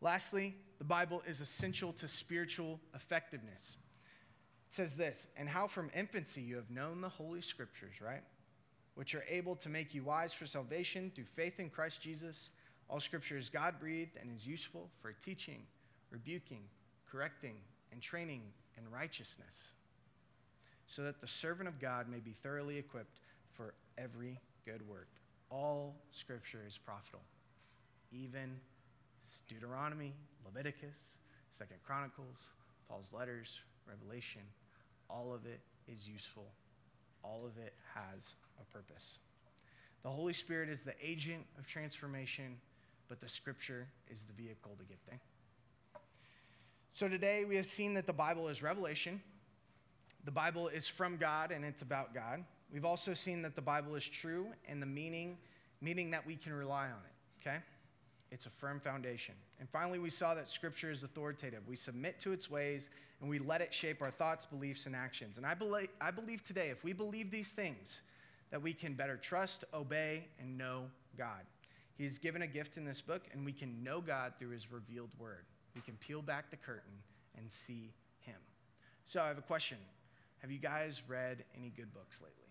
[0.00, 3.76] Lastly, the Bible is essential to spiritual effectiveness.
[4.68, 8.22] It says this, and how from infancy you have known the Holy Scriptures, right?
[8.94, 12.50] Which are able to make you wise for salvation through faith in Christ Jesus.
[12.88, 15.62] All Scripture is God breathed and is useful for teaching,
[16.10, 16.62] rebuking,
[17.10, 17.56] correcting,
[17.92, 18.42] and training
[18.76, 19.68] in righteousness,
[20.86, 23.20] so that the servant of God may be thoroughly equipped
[23.52, 25.08] for every good work.
[25.50, 27.22] All Scripture is profitable,
[28.22, 28.60] even
[29.48, 30.14] Deuteronomy,
[30.44, 31.18] Leviticus,
[31.50, 32.38] Second Chronicles,
[32.88, 34.42] Paul's letters, Revelation,
[35.08, 36.46] all of it is useful.
[37.22, 39.18] All of it has a purpose.
[40.02, 42.58] The Holy Spirit is the agent of transformation,
[43.08, 45.20] but the Scripture is the vehicle to get there.
[46.92, 49.20] So today we have seen that the Bible is revelation.
[50.24, 52.44] The Bible is from God and it's about God.
[52.72, 55.38] We've also seen that the Bible is true and the meaning,
[55.80, 57.58] meaning that we can rely on it, okay?
[58.30, 59.34] It's a firm foundation.
[59.60, 61.60] And finally, we saw that Scripture is authoritative.
[61.68, 65.38] We submit to its ways and we let it shape our thoughts, beliefs, and actions.
[65.38, 68.02] And I believe, I believe today, if we believe these things,
[68.50, 70.84] that we can better trust, obey, and know
[71.16, 71.42] God.
[71.96, 75.10] He's given a gift in this book, and we can know God through His revealed
[75.18, 75.44] word.
[75.74, 76.92] We can peel back the curtain
[77.36, 78.36] and see Him.
[79.04, 79.78] So, I have a question
[80.38, 82.42] Have you guys read any good books lately?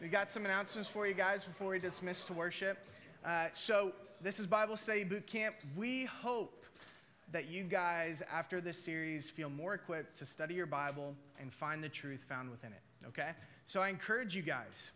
[0.00, 2.78] We got some announcements for you guys before we dismiss to worship.
[3.24, 3.92] Uh, so,
[4.22, 5.54] this is Bible Study Boot Camp.
[5.74, 6.66] We hope
[7.32, 11.82] that you guys, after this series, feel more equipped to study your Bible and find
[11.82, 13.30] the truth found within it, okay?
[13.66, 14.90] So I encourage you guys,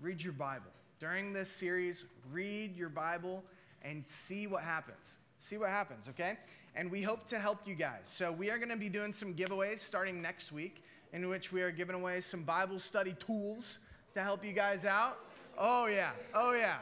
[0.00, 0.72] read your Bible.
[0.98, 3.44] During this series, read your Bible
[3.82, 5.12] and see what happens.
[5.38, 6.36] See what happens, okay?
[6.74, 8.00] And we hope to help you guys.
[8.04, 11.62] So we are going to be doing some giveaways starting next week, in which we
[11.62, 13.78] are giving away some Bible study tools
[14.14, 15.18] to help you guys out.
[15.56, 16.10] Oh, yeah.
[16.34, 16.78] Oh, yeah.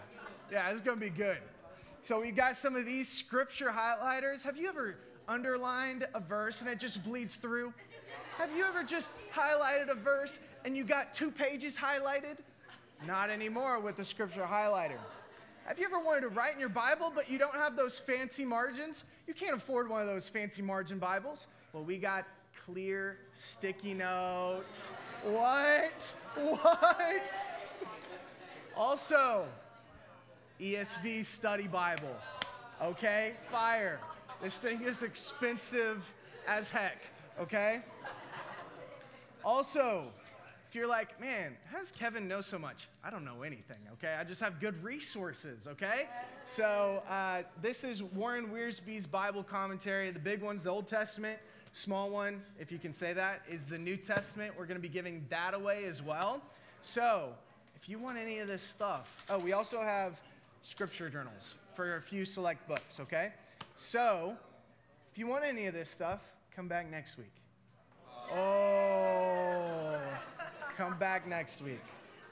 [0.50, 1.38] Yeah, it's going to be good.
[2.04, 4.42] So we got some of these scripture highlighters.
[4.42, 4.94] Have you ever
[5.26, 7.72] underlined a verse and it just bleeds through?
[8.36, 12.36] Have you ever just highlighted a verse and you got two pages highlighted?
[13.06, 14.98] Not anymore with the scripture highlighter.
[15.64, 18.44] Have you ever wanted to write in your Bible, but you don't have those fancy
[18.44, 19.04] margins?
[19.26, 21.46] You can't afford one of those fancy margin Bibles.
[21.72, 22.26] Well, we got
[22.66, 24.90] clear sticky notes.
[25.22, 26.14] What?
[26.36, 27.48] What?
[28.76, 29.46] Also,
[30.60, 32.16] ESV Study Bible.
[32.82, 33.32] Okay?
[33.50, 34.00] Fire.
[34.42, 36.04] This thing is expensive
[36.46, 37.02] as heck.
[37.40, 37.80] Okay?
[39.44, 40.04] Also,
[40.68, 42.88] if you're like, man, how does Kevin know so much?
[43.04, 44.16] I don't know anything, okay?
[44.18, 46.08] I just have good resources, okay?
[46.44, 50.10] So, uh, this is Warren Wiersbe's Bible commentary.
[50.10, 51.38] The big one's the Old Testament.
[51.74, 54.54] Small one, if you can say that, is the New Testament.
[54.58, 56.42] We're going to be giving that away as well.
[56.82, 57.34] So,
[57.76, 60.20] if you want any of this stuff, oh, we also have
[60.64, 63.32] scripture journals for a few select books, okay?
[63.76, 64.34] So,
[65.12, 66.20] if you want any of this stuff,
[66.56, 67.32] come back next week.
[68.32, 69.98] Oh,
[70.76, 71.82] come back next week.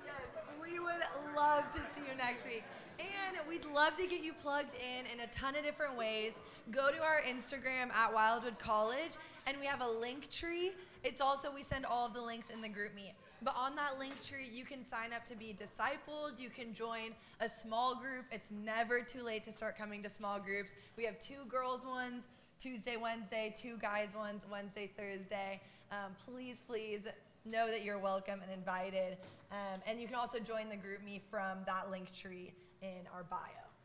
[0.05, 0.15] Yes,
[0.61, 1.03] we would
[1.37, 2.65] love to see you next week.
[2.99, 6.33] And we'd love to get you plugged in in a ton of different ways.
[6.71, 9.13] Go to our Instagram at Wildwood College,
[9.47, 10.73] and we have a link tree.
[11.05, 13.13] It's also, we send all of the links in the GroupMe.
[13.45, 16.39] But on that link tree, you can sign up to be discipled.
[16.39, 18.27] You can join a small group.
[18.31, 20.75] It's never too late to start coming to small groups.
[20.97, 22.25] We have two girls ones
[22.61, 25.61] Tuesday, Wednesday, two guys ones Wednesday, Thursday.
[25.91, 27.01] Um, please, please
[27.45, 29.17] know that you're welcome and invited.
[29.51, 33.41] Um, and you can also join the GroupMe from that link tree in our bio.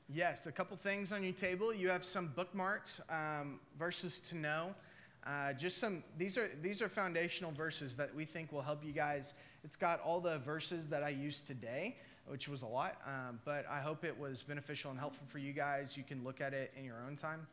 [0.10, 1.74] Yes, a couple things on your table.
[1.74, 4.76] You have some bookmarks, um, verses to know.
[5.28, 8.94] Uh, just some these are these are foundational verses that we think will help you
[8.94, 9.34] guys.
[9.64, 11.98] It's got all the verses that I used today,
[12.28, 15.52] which was a lot, um, but I hope it was beneficial and helpful for you
[15.52, 15.98] guys.
[15.98, 17.46] You can look at it in your own time.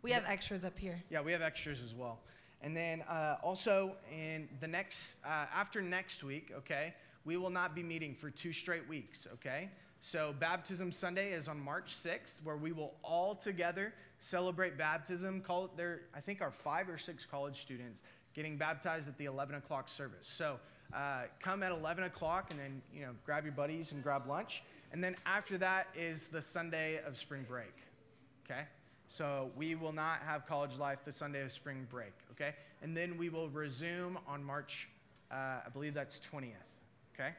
[0.00, 1.02] We have extras up here.
[1.10, 2.18] Yeah, we have extras as well.
[2.62, 6.94] And then uh, also in the next, uh, after next week, okay,
[7.24, 9.68] we will not be meeting for two straight weeks, okay?
[10.00, 13.92] So Baptism Sunday is on March 6th, where we will all together
[14.22, 15.40] celebrate baptism.
[15.40, 18.02] Call it there, I think our five or six college students
[18.34, 20.26] getting baptized at the 11 o'clock service.
[20.26, 20.58] So
[20.94, 24.62] uh, come at 11 o'clock and then, you know, grab your buddies and grab lunch.
[24.92, 27.74] And then after that is the Sunday of spring break,
[28.44, 28.62] okay?
[29.08, 32.54] So we will not have college life the Sunday of spring break, okay?
[32.82, 34.88] And then we will resume on March,
[35.30, 35.34] uh,
[35.66, 36.52] I believe that's 20th,
[37.14, 37.30] okay?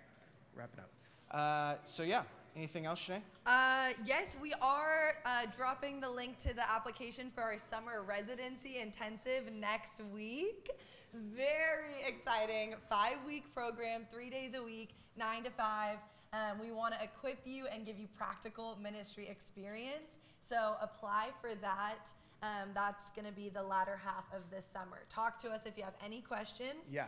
[0.56, 0.90] Wrapping up.
[1.32, 2.24] Uh, so yeah,
[2.56, 3.22] anything else, Shanae?
[3.46, 8.80] Uh, yes, we are uh, dropping the link to the application for our summer residency
[8.80, 10.70] intensive next week.
[11.14, 12.76] Very exciting.
[12.90, 15.98] Five week program, three days a week, nine to five.
[16.34, 20.16] Um, we want to equip you and give you practical ministry experience.
[20.42, 22.08] So apply for that.
[22.42, 25.04] Um, that's going to be the latter half of this summer.
[25.10, 26.90] Talk to us if you have any questions.
[26.92, 27.06] Yeah.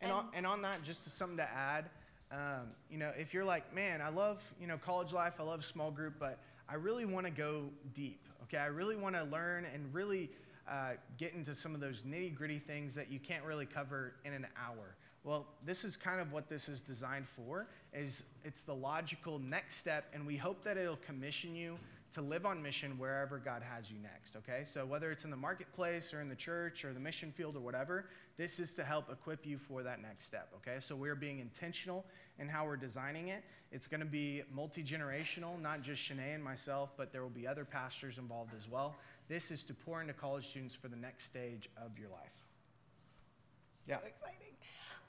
[0.00, 1.86] And, And- on, and on that, just to something to add,
[2.32, 5.64] um, you know, if you're like, man, I love, you know, college life, I love
[5.64, 7.64] small group, but I really want to go
[7.94, 8.58] deep, okay?
[8.58, 10.30] I really want to learn and really
[10.68, 14.32] uh, get into some of those nitty gritty things that you can't really cover in
[14.32, 14.96] an hour.
[15.22, 19.76] Well, this is kind of what this is designed for, is it's the logical next
[19.76, 21.78] step, and we hope that it'll commission you
[22.16, 24.62] to live on mission wherever God has you next, okay?
[24.64, 27.60] So whether it's in the marketplace or in the church or the mission field or
[27.60, 28.06] whatever,
[28.38, 30.78] this is to help equip you for that next step, okay?
[30.80, 32.06] So we're being intentional
[32.38, 33.44] in how we're designing it.
[33.70, 37.66] It's gonna be multi generational, not just Shanae and myself, but there will be other
[37.66, 38.96] pastors involved as well.
[39.28, 42.46] This is to pour into college students for the next stage of your life.
[43.86, 43.98] So Yeah.
[43.98, 44.56] exciting.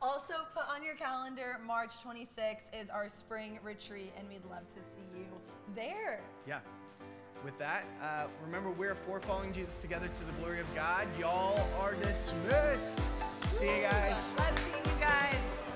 [0.01, 4.83] Also, put on your calendar March 26th is our spring retreat, and we'd love to
[4.83, 5.41] see you
[5.73, 6.21] there.
[6.45, 6.59] Yeah.
[7.45, 11.07] With that, uh, remember we're for following Jesus together to the glory of God.
[11.19, 12.99] Y'all are dismissed.
[13.51, 14.33] See you guys.
[14.38, 15.66] Love seeing you guys.